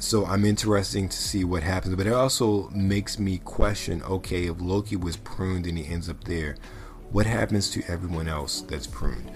so 0.00 0.24
I'm 0.24 0.46
interesting 0.46 1.10
to 1.10 1.16
see 1.16 1.44
what 1.44 1.62
happens. 1.62 1.94
But 1.94 2.06
it 2.06 2.14
also 2.14 2.70
makes 2.70 3.18
me 3.18 3.38
question: 3.38 4.02
Okay, 4.02 4.46
if 4.46 4.60
Loki 4.60 4.96
was 4.96 5.16
pruned 5.18 5.66
and 5.66 5.76
he 5.76 5.86
ends 5.92 6.08
up 6.08 6.24
there, 6.24 6.56
what 7.12 7.26
happens 7.26 7.70
to 7.72 7.82
everyone 7.86 8.26
else 8.26 8.62
that's 8.62 8.86
pruned? 8.86 9.30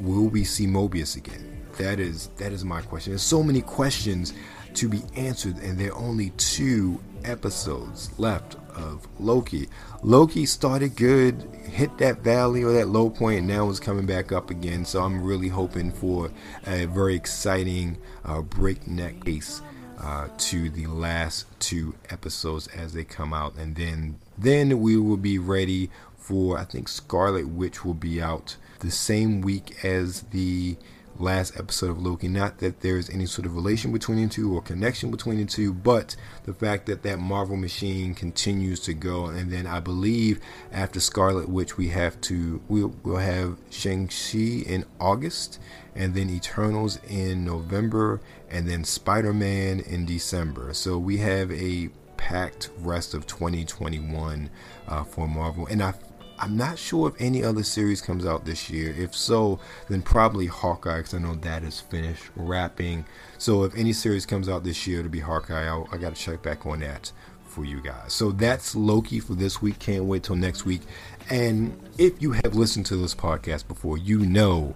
Will 0.00 0.28
we 0.28 0.42
see 0.42 0.66
Mobius 0.66 1.16
again? 1.16 1.62
That 1.76 2.00
is 2.00 2.28
that 2.38 2.52
is 2.52 2.64
my 2.64 2.80
question. 2.80 3.12
There's 3.12 3.22
so 3.22 3.42
many 3.42 3.60
questions 3.60 4.32
to 4.74 4.88
be 4.88 5.02
answered, 5.14 5.58
and 5.58 5.78
there 5.78 5.92
are 5.92 5.98
only 5.98 6.30
two 6.30 7.00
episodes 7.24 8.18
left 8.18 8.56
of 8.76 9.06
Loki. 9.18 9.68
Loki 10.02 10.46
started 10.46 10.96
good, 10.96 11.42
hit 11.64 11.98
that 11.98 12.20
valley 12.20 12.62
or 12.62 12.72
that 12.72 12.88
low 12.88 13.10
point, 13.10 13.38
and 13.38 13.48
now 13.48 13.68
is 13.70 13.80
coming 13.80 14.06
back 14.06 14.32
up 14.32 14.50
again. 14.50 14.84
So 14.84 15.02
I'm 15.02 15.22
really 15.22 15.48
hoping 15.48 15.90
for 15.90 16.30
a 16.66 16.86
very 16.86 17.14
exciting 17.14 17.98
uh, 18.24 18.42
breakneck 18.42 19.24
pace 19.24 19.62
uh, 19.98 20.28
to 20.36 20.70
the 20.70 20.86
last 20.86 21.46
two 21.58 21.94
episodes 22.10 22.68
as 22.68 22.92
they 22.92 23.04
come 23.04 23.32
out, 23.32 23.56
and 23.56 23.76
then 23.76 24.18
then 24.38 24.80
we 24.80 24.96
will 24.96 25.16
be 25.16 25.38
ready 25.38 25.90
for 26.16 26.58
I 26.58 26.64
think 26.64 26.88
Scarlet 26.88 27.48
Witch 27.48 27.84
will 27.84 27.94
be 27.94 28.20
out 28.20 28.56
the 28.80 28.90
same 28.90 29.40
week 29.40 29.84
as 29.84 30.22
the 30.22 30.76
last 31.20 31.56
episode 31.58 31.90
of 31.90 32.02
Loki. 32.02 32.28
Not 32.28 32.58
that 32.58 32.80
there's 32.80 33.10
any 33.10 33.26
sort 33.26 33.46
of 33.46 33.54
relation 33.54 33.92
between 33.92 34.22
the 34.22 34.28
two 34.28 34.54
or 34.54 34.62
connection 34.62 35.10
between 35.10 35.38
the 35.38 35.44
two, 35.44 35.72
but 35.72 36.16
the 36.44 36.54
fact 36.54 36.86
that 36.86 37.02
that 37.02 37.18
Marvel 37.18 37.56
machine 37.56 38.14
continues 38.14 38.80
to 38.80 38.94
go. 38.94 39.26
And 39.26 39.52
then 39.52 39.66
I 39.66 39.80
believe 39.80 40.40
after 40.72 41.00
Scarlet 41.00 41.48
Witch, 41.48 41.76
we 41.76 41.88
have 41.88 42.20
to 42.22 42.60
we'll, 42.68 42.94
we'll 43.02 43.16
have 43.16 43.58
Shang 43.70 44.08
Chi 44.08 44.64
in 44.66 44.84
August, 45.00 45.60
and 45.94 46.14
then 46.14 46.30
Eternals 46.30 46.98
in 47.08 47.44
November, 47.44 48.20
and 48.50 48.68
then 48.68 48.84
Spider 48.84 49.32
Man 49.32 49.80
in 49.80 50.06
December. 50.06 50.74
So 50.74 50.98
we 50.98 51.18
have 51.18 51.50
a 51.52 51.90
packed 52.16 52.70
rest 52.78 53.14
of 53.14 53.26
2021 53.26 54.50
uh, 54.88 55.04
for 55.04 55.28
Marvel, 55.28 55.66
and 55.66 55.82
I 55.82 55.94
I'm 56.38 56.56
not 56.56 56.78
sure 56.78 57.08
if 57.08 57.14
any 57.18 57.42
other 57.42 57.62
series 57.62 58.00
comes 58.00 58.26
out 58.26 58.44
this 58.44 58.68
year. 58.68 58.94
If 58.96 59.14
so, 59.14 59.58
then 59.88 60.02
probably 60.02 60.46
Hawkeye, 60.46 60.98
because 60.98 61.14
I 61.14 61.18
know 61.18 61.34
that 61.36 61.62
is 61.62 61.80
finished 61.80 62.24
wrapping. 62.36 63.06
So 63.38 63.64
if 63.64 63.74
any 63.74 63.92
series 63.92 64.26
comes 64.26 64.48
out 64.48 64.64
this 64.64 64.86
year, 64.86 65.00
it'll 65.00 65.10
be 65.10 65.20
Hawkeye. 65.20 65.66
I'll, 65.66 65.88
I 65.92 65.96
got 65.96 66.14
to 66.14 66.20
check 66.20 66.42
back 66.42 66.66
on 66.66 66.80
that 66.80 67.12
for 67.46 67.64
you 67.64 67.80
guys. 67.80 68.12
So 68.12 68.32
that's 68.32 68.74
Loki 68.74 69.18
for 69.18 69.34
this 69.34 69.62
week. 69.62 69.78
Can't 69.78 70.04
wait 70.04 70.24
till 70.24 70.36
next 70.36 70.66
week. 70.66 70.82
And 71.30 71.78
if 71.98 72.20
you 72.20 72.32
have 72.32 72.54
listened 72.54 72.86
to 72.86 72.96
this 72.96 73.14
podcast 73.14 73.66
before, 73.66 73.96
you 73.96 74.18
know 74.20 74.74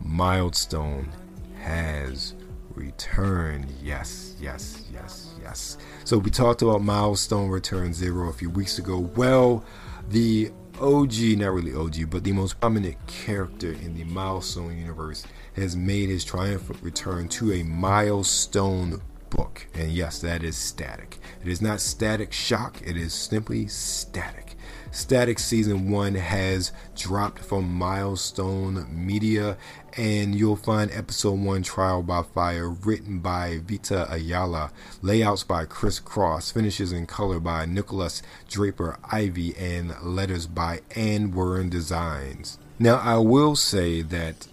Milestone 0.00 1.12
has 1.60 2.34
returned. 2.74 3.72
Yes, 3.82 4.34
yes, 4.40 4.82
yes, 4.92 5.34
yes. 5.40 5.78
So 6.04 6.18
we 6.18 6.30
talked 6.30 6.62
about 6.62 6.82
Milestone 6.82 7.48
Return 7.48 7.92
Zero 7.92 8.28
a 8.28 8.32
few 8.32 8.50
weeks 8.50 8.78
ago. 8.78 8.98
Well, 8.98 9.64
the 10.10 10.50
OG, 10.80 11.38
not 11.38 11.52
really 11.52 11.72
OG, 11.74 12.10
but 12.10 12.24
the 12.24 12.32
most 12.32 12.60
prominent 12.60 12.96
character 13.06 13.70
in 13.70 13.94
the 13.94 14.02
Milestone 14.04 14.76
universe 14.76 15.24
has 15.54 15.76
made 15.76 16.08
his 16.08 16.24
triumphant 16.24 16.82
return 16.82 17.28
to 17.28 17.52
a 17.52 17.62
milestone 17.62 19.00
book. 19.30 19.68
And 19.72 19.92
yes, 19.92 20.20
that 20.20 20.42
is 20.42 20.56
static. 20.56 21.18
It 21.42 21.48
is 21.48 21.62
not 21.62 21.80
static 21.80 22.32
shock, 22.32 22.82
it 22.82 22.96
is 22.96 23.14
simply 23.14 23.68
static. 23.68 24.49
Static 24.92 25.38
Season 25.38 25.88
1 25.88 26.16
has 26.16 26.72
dropped 26.96 27.38
from 27.38 27.72
Milestone 27.72 28.86
Media, 28.90 29.56
and 29.96 30.34
you'll 30.34 30.56
find 30.56 30.90
Episode 30.90 31.38
1 31.38 31.62
Trial 31.62 32.02
by 32.02 32.22
Fire 32.22 32.68
written 32.68 33.20
by 33.20 33.60
Vita 33.64 34.12
Ayala, 34.12 34.72
layouts 35.00 35.44
by 35.44 35.64
Chris 35.64 36.00
Cross, 36.00 36.50
finishes 36.50 36.90
in 36.90 37.06
color 37.06 37.38
by 37.38 37.66
Nicholas 37.66 38.20
Draper 38.48 38.98
Ivy, 39.12 39.56
and 39.56 39.94
letters 40.02 40.48
by 40.48 40.80
AndWorld 40.90 41.70
Designs. 41.70 42.58
Now, 42.80 42.96
I 42.96 43.18
will 43.18 43.54
say 43.56 44.02
that 44.02 44.48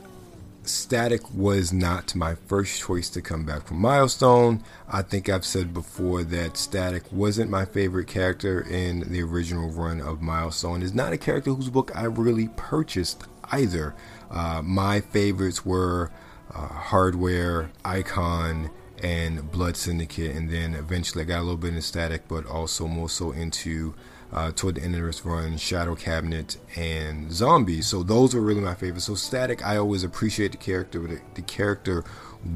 Static 0.70 1.34
was 1.34 1.72
not 1.72 2.16
my 2.16 2.36
first 2.36 2.82
choice 2.82 3.10
to 3.12 3.22
come 3.22 3.46
back 3.46 3.68
from 3.68 3.78
Milestone. 3.78 4.64
I 4.88 5.02
think 5.02 5.30
I've 5.30 5.46
said 5.46 5.74
before 5.74 6.24
that 6.24 6.58
Static 6.58 7.12
wasn't 7.12 7.50
my 7.50 7.66
favorite 7.66 8.08
character 8.08 8.62
in 8.62 9.12
the 9.12 9.22
original 9.24 9.70
run 9.70 10.02
of 10.02 10.22
Milestone. 10.22 10.82
Is 10.82 10.94
not 10.94 11.14
a 11.14 11.18
character 11.18 11.54
whose 11.54 11.70
book 11.70 11.92
I 11.96 12.04
really 12.04 12.50
purchased 12.56 13.24
either. 13.52 13.96
Uh, 14.30 14.62
my 14.64 15.00
favorites 15.00 15.66
were 15.66 16.12
uh, 16.54 16.68
Hardware, 16.68 17.72
Icon, 17.86 18.70
and 19.02 19.52
Blood 19.52 19.78
Syndicate, 19.78 20.36
and 20.36 20.50
then 20.50 20.74
eventually 20.74 21.24
I 21.24 21.28
got 21.28 21.40
a 21.40 21.44
little 21.44 21.58
bit 21.58 21.70
into 21.70 21.82
Static, 21.82 22.28
but 22.28 22.46
also 22.46 22.88
more 22.88 23.10
so 23.10 23.32
into 23.32 23.94
uh, 24.32 24.52
toward 24.56 24.76
the 24.76 24.84
end 24.84 24.96
of 24.96 25.02
this 25.04 25.26
run, 25.26 25.58
Shadow 25.58 25.96
Cabinet 25.96 26.58
and 26.76 27.32
Zombies. 27.32 27.88
So 27.88 28.04
those 28.04 28.36
were 28.36 28.42
really 28.42 28.62
my 28.62 28.76
favorites. 28.76 29.06
So 29.06 29.16
Static, 29.16 29.66
I 29.66 29.78
always 29.78 30.04
appreciate 30.04 30.52
the 30.52 30.58
character, 30.58 31.00
but 31.00 31.12
the, 31.12 31.22
the 31.36 31.42
character 31.42 32.04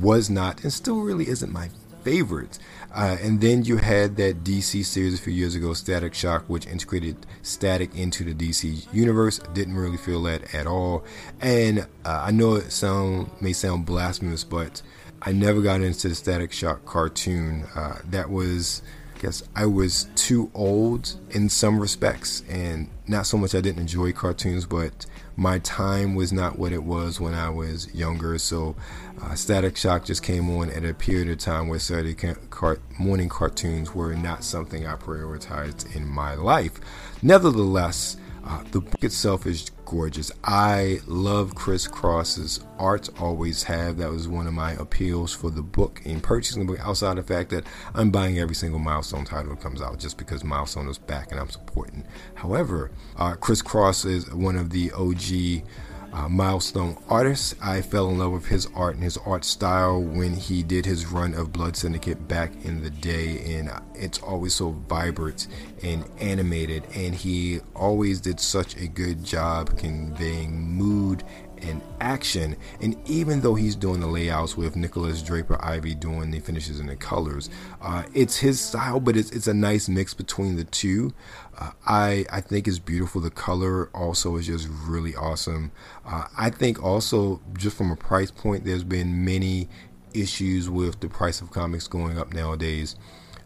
was 0.01 0.30
not 0.30 0.63
and 0.63 0.72
still 0.72 1.01
really 1.01 1.28
isn't 1.28 1.51
my 1.51 1.70
favorite. 2.04 2.58
Uh, 2.94 3.18
and 3.22 3.40
then 3.40 3.63
you 3.63 3.78
had 3.78 4.18
that 4.18 4.44
DC 4.44 4.84
series 4.84 5.20
a 5.20 5.22
few 5.22 5.34
years 5.34 5.56
ago, 5.56 5.74
Static 5.74 6.13
Shock, 6.13 6.44
which 6.48 6.68
integrated 6.68 7.25
Static 7.42 7.96
into 7.96 8.24
the 8.24 8.34
DC 8.34 8.94
universe. 8.94 9.40
Didn't 9.54 9.75
really 9.75 9.98
feel 9.98 10.22
that 10.24 10.54
at 10.54 10.68
all. 10.68 11.06
And 11.40 11.80
uh, 12.04 12.24
I 12.25 12.32
know 12.32 12.56
it 12.56 12.72
sound 12.72 13.30
may 13.40 13.54
sound 13.54 13.86
blasphemous, 13.86 14.44
but 14.44 14.82
I 15.22 15.32
never 15.32 15.62
got 15.62 15.82
into 15.82 16.10
the 16.10 16.16
Static 16.16 16.51
Shock 16.51 16.86
cartoon. 16.86 17.66
Uh, 17.75 18.00
that 18.10 18.30
was 18.30 18.82
guess 19.22 19.44
I 19.56 19.68
was 19.68 20.08
too 20.16 20.50
old 20.56 21.16
in 21.30 21.48
some 21.48 21.80
respects, 21.80 22.44
and 22.50 22.90
not 23.08 23.28
so 23.28 23.38
much 23.38 23.54
I 23.54 23.62
didn't 23.62 23.82
enjoy 23.82 24.13
cartoons, 24.13 24.66
but 24.66 25.06
my 25.38 25.60
time 25.60 26.16
was 26.16 26.34
not 26.34 26.58
what 26.58 26.72
it 26.72 26.84
was 26.84 27.20
when 27.20 27.36
I 27.36 27.50
was 27.50 27.94
younger. 27.94 28.40
So, 28.40 28.75
uh, 29.22 29.36
Static 29.36 29.78
Shock 29.78 30.06
just 30.06 30.24
came 30.24 30.50
on 30.50 30.72
at 30.72 30.84
a 30.84 30.96
period 30.96 31.30
of 31.30 31.38
time 31.38 31.68
where 31.68 31.78
Saturday 31.78 32.16
car- 32.50 32.80
morning 32.98 33.30
cartoons 33.30 33.94
were 33.94 34.16
not 34.16 34.44
something 34.44 34.88
I 34.88 34.96
prioritized 34.96 35.96
in 35.96 36.08
my 36.08 36.34
life. 36.34 36.80
Nevertheless, 37.22 38.18
uh, 38.45 38.63
the 38.71 38.81
book 38.81 39.03
itself 39.03 39.45
is 39.45 39.69
gorgeous. 39.86 40.31
I 40.43 41.00
love 41.05 41.53
Chris 41.53 41.88
Cross's 41.88 42.62
art, 42.79 43.10
always 43.19 43.63
have. 43.63 43.98
That 43.98 44.10
was 44.10 44.27
one 44.27 44.48
of 44.48 44.53
my 44.53 44.71
appeals 44.74 45.33
for 45.33 45.51
the 45.51 45.62
book 45.62 46.01
in 46.05 46.21
purchasing 46.21 46.65
the 46.65 46.74
book, 46.74 46.86
outside 46.86 47.17
the 47.17 47.24
fact 47.24 47.50
that 47.51 47.65
I'm 47.93 48.10
buying 48.10 48.39
every 48.39 48.55
single 48.55 48.79
Milestone 48.79 49.25
title 49.25 49.53
that 49.53 49.62
comes 49.62 49.81
out 49.81 50.00
just 50.00 50.17
because 50.17 50.43
Milestone 50.43 50.88
is 50.88 50.98
back 50.98 51.31
and 51.31 51.39
I'm 51.39 51.50
supporting. 51.50 52.05
However, 52.36 52.91
uh, 53.17 53.36
Chris 53.36 53.62
Cross 53.62 54.05
is 54.05 54.31
one 54.33 54.55
of 54.55 54.71
the 54.71 54.91
OG 54.91 55.67
uh, 56.13 56.27
milestone 56.27 56.98
artist. 57.08 57.56
I 57.62 57.82
fell 57.82 58.10
in 58.10 58.18
love 58.18 58.32
with 58.32 58.46
his 58.46 58.68
art 58.75 58.96
and 58.96 59.03
his 59.03 59.18
art 59.18 59.46
style 59.46 60.01
when 60.01 60.34
he 60.34 60.63
did 60.63 60.86
his 60.86 61.06
run 61.06 61.34
of 61.34 61.53
Blood 61.53 61.75
Syndicate 61.75 62.27
back 62.27 62.51
in 62.63 62.84
the 62.84 62.89
day, 62.89 63.56
and 63.56 63.72
it's 63.96 64.20
always 64.20 64.53
so 64.53 64.72
vibrant 64.72 65.48
and 65.84 66.03
animated. 66.20 66.84
And 66.94 67.15
he 67.15 67.62
always 67.75 68.22
did 68.22 68.39
such 68.39 68.75
a 68.75 68.88
good 68.88 69.24
job 69.24 69.77
conveying 69.77 70.60
mood 70.60 71.24
and 71.62 71.82
action. 72.00 72.56
And 72.82 72.96
even 73.08 73.41
though 73.41 73.56
he's 73.56 73.75
doing 73.75 74.00
the 74.00 74.08
layouts 74.08 74.58
with 74.58 74.75
Nikolas 74.75 75.22
Draper-Ivey 75.22 75.96
doing 75.96 76.32
the 76.32 76.39
finishes 76.39 76.80
and 76.80 76.89
the 76.89 76.96
colors, 76.96 77.50
uh, 77.82 78.03
it's 78.13 78.38
his 78.38 78.60
style, 78.60 79.00
but 79.00 79.15
it's, 79.15 79.32
it's 79.32 79.48
a 79.48 79.53
nice 79.53 79.88
mix 79.89 80.13
between 80.13 80.56
the 80.56 80.63
two. 80.65 81.13
Uh, 81.58 81.72
I 81.86 82.25
I 82.32 82.41
think 82.41 82.68
it's 82.68 82.80
beautiful. 82.80 83.22
The 83.22 83.30
color 83.30 83.89
also 83.94 84.38
is 84.38 84.48
just 84.48 84.68
really 84.88 85.15
awesome. 85.15 85.72
Uh, 86.06 86.25
I 86.38 86.50
think 86.50 86.82
also 86.82 87.41
just 87.58 87.77
from 87.77 87.91
a 87.91 87.96
price 87.96 88.32
point, 88.32 88.65
there's 88.65 88.84
been 88.84 89.25
many 89.25 89.68
issues 90.13 90.70
with 90.70 91.00
the 91.00 91.10
price 91.10 91.41
of 91.41 91.51
comics 91.51 91.88
going 91.88 92.18
up 92.18 92.34
nowadays. 92.34 92.96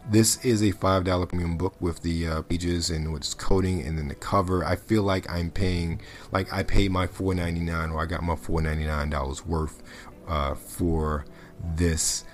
This 0.08 0.44
is 0.44 0.62
a 0.62 0.70
$5 0.70 1.28
premium 1.28 1.56
book 1.56 1.74
with 1.80 2.02
the 2.02 2.28
uh, 2.28 2.42
pages 2.42 2.90
and 2.90 3.12
what's 3.12 3.34
coding 3.34 3.84
and 3.84 3.98
then 3.98 4.06
the 4.06 4.14
cover. 4.14 4.64
I 4.64 4.76
feel 4.76 5.02
like 5.02 5.28
I'm 5.28 5.50
paying, 5.50 6.00
like 6.30 6.52
I 6.52 6.62
paid 6.62 6.92
my 6.92 7.08
$4.99 7.08 7.92
or 7.92 8.00
I 8.00 8.06
got 8.06 8.22
my 8.22 8.36
$4.99 8.36 9.46
worth 9.46 9.82
uh, 10.28 10.54
for 10.54 11.24
this 11.74 12.24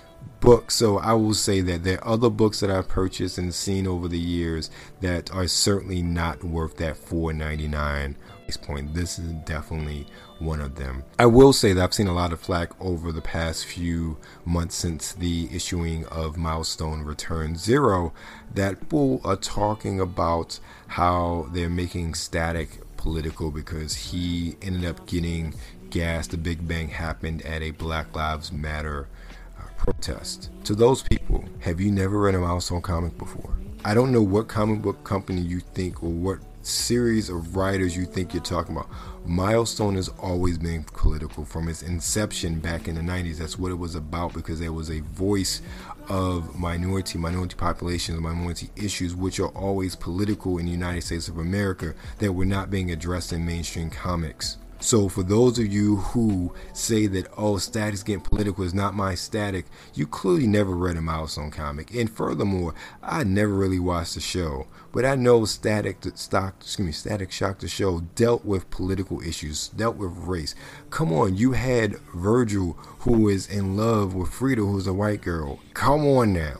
book. 0.43 0.71
So 0.71 0.97
I 0.97 1.13
will 1.13 1.33
say 1.33 1.61
that 1.61 1.83
there 1.83 2.03
are 2.03 2.13
other 2.13 2.29
books 2.29 2.59
that 2.59 2.69
I've 2.69 2.89
purchased 2.89 3.37
and 3.37 3.53
seen 3.53 3.87
over 3.87 4.07
the 4.07 4.19
years 4.19 4.69
that 5.01 5.33
are 5.33 5.47
certainly 5.47 6.01
not 6.01 6.43
worth 6.43 6.77
that 6.77 6.95
$4.99 6.97 8.15
price 8.53 8.57
point. 8.57 8.93
This 8.93 9.19
is 9.19 9.31
definitely 9.45 10.05
one 10.39 10.59
of 10.59 10.75
them. 10.75 11.03
I 11.17 11.25
will 11.25 11.53
say 11.53 11.73
that 11.73 11.83
I've 11.83 11.93
seen 11.93 12.07
a 12.07 12.13
lot 12.13 12.33
of 12.33 12.39
flack 12.39 12.69
over 12.81 13.11
the 13.11 13.21
past 13.21 13.65
few 13.65 14.17
months 14.45 14.75
since 14.75 15.13
the 15.13 15.49
issuing 15.51 16.05
of 16.07 16.37
Milestone 16.37 17.03
Return 17.03 17.55
Zero 17.55 18.13
that 18.53 18.79
people 18.79 19.21
are 19.23 19.35
talking 19.35 19.99
about 19.99 20.59
how 20.87 21.47
they're 21.53 21.69
making 21.69 22.15
static 22.15 22.81
political 22.97 23.51
because 23.51 23.95
he 23.95 24.55
ended 24.61 24.85
up 24.85 25.05
getting 25.07 25.53
gas. 25.89 26.27
The 26.27 26.37
Big 26.37 26.67
Bang 26.67 26.89
happened 26.89 27.41
at 27.43 27.61
a 27.61 27.71
Black 27.71 28.15
Lives 28.15 28.51
Matter 28.51 29.07
protest. 29.83 30.49
To 30.63 30.75
those 30.75 31.03
people, 31.03 31.43
have 31.59 31.81
you 31.81 31.91
never 31.91 32.17
read 32.17 32.35
a 32.35 32.39
Milestone 32.39 32.81
comic 32.81 33.17
before? 33.17 33.53
I 33.83 33.93
don't 33.93 34.13
know 34.13 34.21
what 34.21 34.47
comic 34.47 34.81
book 34.81 35.03
company 35.03 35.41
you 35.41 35.59
think 35.59 36.01
or 36.01 36.09
what 36.09 36.39
series 36.61 37.27
of 37.29 37.57
writers 37.57 37.97
you 37.97 38.05
think 38.05 38.33
you're 38.33 38.41
talking 38.41 38.75
about. 38.75 38.89
Milestone 39.25 39.95
has 39.95 40.07
always 40.21 40.57
been 40.57 40.85
political 40.85 41.43
from 41.43 41.67
its 41.67 41.83
inception 41.83 42.59
back 42.59 42.87
in 42.87 42.95
the 42.95 43.01
90s. 43.01 43.37
That's 43.37 43.59
what 43.59 43.71
it 43.71 43.77
was 43.77 43.95
about 43.95 44.33
because 44.33 44.61
there 44.61 44.71
was 44.71 44.89
a 44.89 45.01
voice 45.01 45.61
of 46.07 46.57
minority, 46.57 47.17
minority 47.17 47.55
populations, 47.55 48.21
minority 48.21 48.69
issues, 48.77 49.13
which 49.13 49.41
are 49.41 49.49
always 49.49 49.97
political 49.97 50.57
in 50.57 50.65
the 50.65 50.71
United 50.71 51.03
States 51.03 51.27
of 51.27 51.37
America 51.37 51.93
that 52.19 52.31
were 52.31 52.45
not 52.45 52.69
being 52.69 52.91
addressed 52.91 53.33
in 53.33 53.45
mainstream 53.45 53.89
comics. 53.89 54.57
So 54.83 55.07
for 55.07 55.23
those 55.23 55.59
of 55.59 55.71
you 55.71 55.95
who 55.95 56.53
say 56.73 57.07
that 57.07 57.31
oh 57.37 57.57
static's 57.57 58.03
getting 58.03 58.19
political 58.19 58.65
is 58.65 58.73
not 58.73 58.93
my 58.93 59.15
static, 59.15 59.65
you 59.93 60.05
clearly 60.05 60.45
never 60.45 60.75
read 60.75 60.97
a 60.97 61.01
milestone 61.01 61.51
comic. 61.51 61.95
And 61.95 62.11
furthermore, 62.11 62.75
I 63.01 63.23
never 63.23 63.53
really 63.53 63.79
watched 63.79 64.15
the 64.15 64.19
show. 64.19 64.67
But 64.91 65.05
I 65.05 65.15
know 65.15 65.45
Static 65.45 65.99
Stock, 66.15 66.55
excuse 66.59 66.85
me, 66.85 66.91
Static 66.91 67.31
Shock 67.31 67.59
the 67.59 67.69
show 67.69 68.01
dealt 68.15 68.43
with 68.43 68.69
political 68.71 69.21
issues, 69.21 69.69
dealt 69.69 69.95
with 69.95 70.11
race. 70.17 70.53
Come 70.89 71.13
on, 71.13 71.37
you 71.37 71.53
had 71.53 71.95
Virgil 72.13 72.73
who 72.99 73.29
is 73.29 73.47
in 73.47 73.77
love 73.77 74.13
with 74.13 74.33
Frieda, 74.33 74.63
who's 74.63 74.85
a 74.85 74.93
white 74.93 75.21
girl. 75.21 75.61
Come 75.73 76.05
on 76.05 76.33
now. 76.33 76.59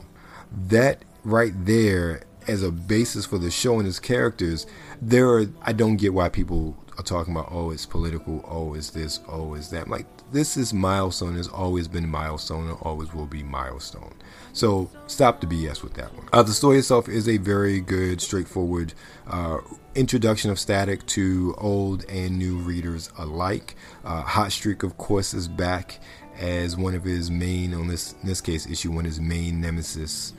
That 0.50 1.04
right 1.26 1.54
there 1.66 2.24
as 2.48 2.64
a 2.64 2.72
basis 2.72 3.26
for 3.26 3.38
the 3.38 3.52
show 3.52 3.80
and 3.80 3.88
its 3.88 4.00
characters, 4.00 4.66
there 5.02 5.30
are 5.30 5.48
I 5.62 5.74
don't 5.74 5.98
get 5.98 6.14
why 6.14 6.30
people 6.30 6.78
are 6.98 7.04
talking 7.04 7.34
about 7.36 7.50
oh 7.52 7.72
it's 7.72 7.86
political 7.86 8.44
oh 8.48 8.74
it's 8.74 8.90
this 8.92 9.20
oh 9.28 9.54
it's 9.54 9.70
that. 9.70 9.88
Like 9.88 10.06
this 10.32 10.58
is 10.58 10.74
milestone 10.74 11.36
has 11.36 11.48
always 11.48 11.88
been 11.88 12.08
milestone 12.08 12.68
and 12.70 12.78
always 12.82 13.14
will 13.14 13.26
be 13.26 13.44
milestone. 13.44 14.14
So 14.54 14.90
stop 15.08 15.42
the 15.42 15.48
bs 15.48 15.84
with 15.84 15.94
that 15.96 16.14
one. 16.16 16.28
Uh, 16.32 16.44
the 16.44 16.54
story 16.54 16.78
itself 16.78 17.10
is 17.10 17.28
a 17.28 17.38
very 17.38 17.80
good 17.80 18.22
straightforward 18.22 18.94
uh, 19.28 19.60
introduction 19.96 20.52
of 20.52 20.60
static 20.60 21.06
to 21.08 21.56
old 21.58 22.06
and 22.10 22.38
new 22.38 22.58
readers 22.58 23.10
alike. 23.18 23.76
Uh, 24.04 24.22
hot 24.22 24.52
streak 24.52 24.84
of 24.84 24.98
course 24.98 25.34
is 25.34 25.48
back 25.48 26.00
as 26.40 26.76
one 26.76 26.96
of 26.96 27.04
his 27.04 27.30
main 27.30 27.74
on 27.74 27.88
this 27.88 28.16
in 28.22 28.28
this 28.28 28.42
case 28.42 28.66
issue 28.68 28.92
one 28.92 29.06
of 29.06 29.12
his 29.12 29.22
main 29.22 29.62
nemesis 29.62 30.34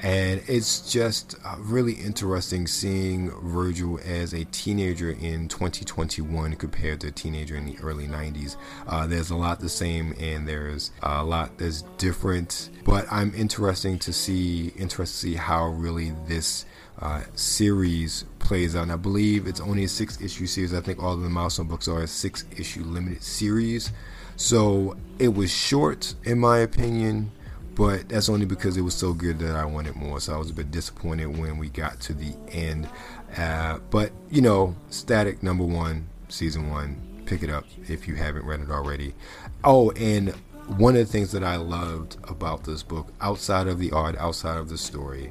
and 0.00 0.40
it's 0.46 0.90
just 0.92 1.34
uh, 1.44 1.56
really 1.58 1.94
interesting 1.94 2.66
seeing 2.66 3.30
Virgil 3.42 3.98
as 4.04 4.32
a 4.32 4.44
teenager 4.46 5.10
in 5.10 5.48
2021 5.48 6.54
compared 6.54 7.00
to 7.00 7.08
a 7.08 7.10
teenager 7.10 7.56
in 7.56 7.66
the 7.66 7.76
early 7.82 8.06
90s. 8.06 8.56
Uh, 8.86 9.06
there's 9.06 9.30
a 9.30 9.36
lot 9.36 9.58
the 9.58 9.68
same, 9.68 10.14
and 10.20 10.46
there's 10.46 10.92
a 11.02 11.24
lot 11.24 11.58
that's 11.58 11.82
different. 11.96 12.70
But 12.84 13.06
I'm 13.10 13.34
interesting 13.34 13.98
to 14.00 14.12
see, 14.12 14.68
interested 14.76 15.14
to 15.14 15.32
see 15.32 15.34
how 15.34 15.66
really 15.68 16.12
this 16.26 16.64
uh, 17.00 17.22
series 17.34 18.24
plays 18.38 18.76
out. 18.76 18.84
And 18.84 18.92
I 18.92 18.96
believe 18.96 19.48
it's 19.48 19.60
only 19.60 19.84
a 19.84 19.88
six 19.88 20.20
issue 20.20 20.46
series. 20.46 20.74
I 20.74 20.80
think 20.80 21.02
all 21.02 21.14
of 21.14 21.22
the 21.22 21.28
milestone 21.28 21.66
books 21.66 21.88
are 21.88 22.02
a 22.02 22.06
six 22.06 22.44
issue 22.56 22.84
limited 22.84 23.22
series. 23.22 23.92
So 24.36 24.96
it 25.18 25.34
was 25.34 25.50
short, 25.50 26.14
in 26.22 26.38
my 26.38 26.58
opinion 26.58 27.32
but 27.78 28.08
that's 28.08 28.28
only 28.28 28.44
because 28.44 28.76
it 28.76 28.80
was 28.80 28.92
so 28.92 29.12
good 29.12 29.38
that 29.38 29.54
I 29.54 29.64
wanted 29.64 29.94
more. 29.94 30.18
So 30.18 30.34
I 30.34 30.36
was 30.36 30.50
a 30.50 30.52
bit 30.52 30.72
disappointed 30.72 31.38
when 31.38 31.58
we 31.58 31.68
got 31.68 32.00
to 32.00 32.12
the 32.12 32.34
end. 32.50 32.88
Uh, 33.36 33.78
but 33.90 34.10
you 34.30 34.42
know, 34.42 34.74
Static 34.90 35.44
number 35.44 35.64
one, 35.64 36.08
season 36.28 36.70
one. 36.70 37.00
Pick 37.24 37.42
it 37.42 37.50
up 37.50 37.66
if 37.86 38.08
you 38.08 38.16
haven't 38.16 38.44
read 38.46 38.60
it 38.60 38.70
already. 38.70 39.14
Oh, 39.62 39.90
and 39.92 40.30
one 40.76 40.96
of 40.96 41.06
the 41.06 41.12
things 41.12 41.30
that 41.32 41.44
I 41.44 41.56
loved 41.56 42.16
about 42.24 42.64
this 42.64 42.82
book, 42.82 43.12
outside 43.20 43.68
of 43.68 43.78
the 43.78 43.92
art, 43.92 44.16
outside 44.16 44.56
of 44.56 44.70
the 44.70 44.78
story, 44.78 45.30